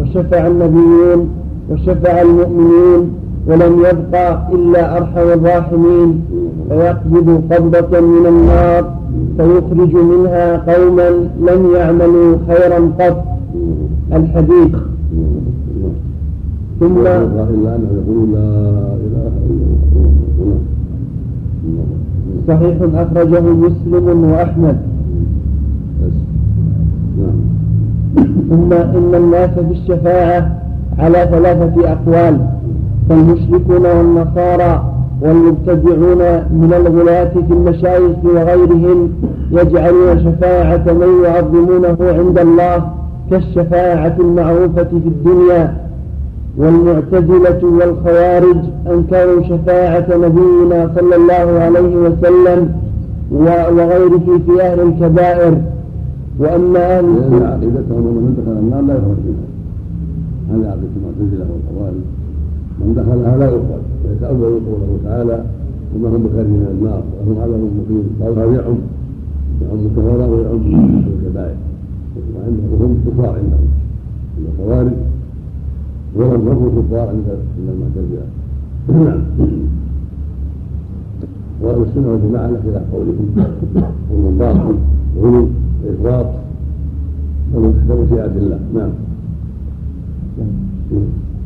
[0.00, 1.28] وشفع النبيون
[1.70, 3.10] وشفع المؤمنون
[3.46, 6.22] ولم يبقى إلا أرحم الراحمين
[6.68, 8.94] فيقبض قبضة من النار
[9.36, 11.10] فيخرج منها قوما
[11.40, 13.24] لم يعملوا خيرا قط.
[14.12, 14.76] الحديث.
[16.80, 18.48] ثم إلا أنه يقول لا
[19.06, 19.65] إله إلا الله
[22.48, 24.76] صحيح أخرجه مسلم وأحمد.
[27.18, 27.56] نعم.
[28.50, 30.60] ثم إن الناس في الشفاعة
[30.98, 32.40] على ثلاثة أقوال
[33.08, 36.18] فالمشركون والنصارى والمبتدعون
[36.50, 39.10] من الغلاة في المشايخ وغيرهم
[39.52, 42.84] يجعلون شفاعة من يعظمونه عند الله
[43.30, 45.85] كالشفاعة المعروفة في الدنيا
[46.58, 52.74] والمعتزلة والخوارج أنكروا شفاعة نبينا صلى الله عليه وسلم
[53.30, 55.60] وغيره في أهل الكبائر.
[56.38, 59.48] وأما أهل لأن عقيدتهم من دخل النار لا يخرج منها.
[60.50, 62.04] هذا عقيدة المعتزلة والخوارج.
[62.80, 63.82] من دخلها لا يخرج.
[64.12, 65.44] يتأول قوله تعالى
[65.94, 68.06] وما هم بخارج من النار وهم عذاب مقيم.
[68.20, 68.78] قالوا هذا يعم.
[69.62, 70.60] يعم الكفار ويعم
[71.12, 71.56] الكبائر.
[72.72, 73.68] وهم كفار عندهم.
[74.38, 74.92] الخوارج
[76.16, 77.24] ولم يكن كفار عند
[77.58, 78.26] المعتزلة.
[79.06, 79.22] نعم
[81.62, 83.34] واهل السنة والجماعه على خلاف قولهم.
[84.12, 84.76] ومن باطل
[85.22, 85.48] غلو
[85.84, 86.26] وافراط
[87.54, 88.58] ومن تحت مشيئه الله.
[88.74, 88.90] نعم.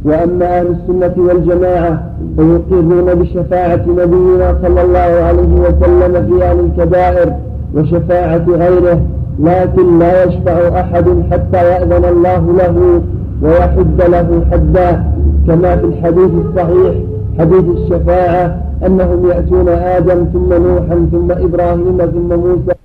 [0.04, 2.02] وأما أهل السنة والجماعة
[2.36, 7.32] فيقرون بشفاعة نبينا صلى الله عليه وسلم في أهل الكبائر
[7.74, 9.00] وشفاعة غيره
[9.40, 13.02] لكن لا يشفع أحد حتى يأذن الله له
[13.42, 15.04] ويحد له حدا
[15.46, 16.94] كما في الحديث الصحيح
[17.38, 22.79] حديث الشفاعة أنهم يأتون آدم ثم نوحا ثم إبراهيم ثم موسى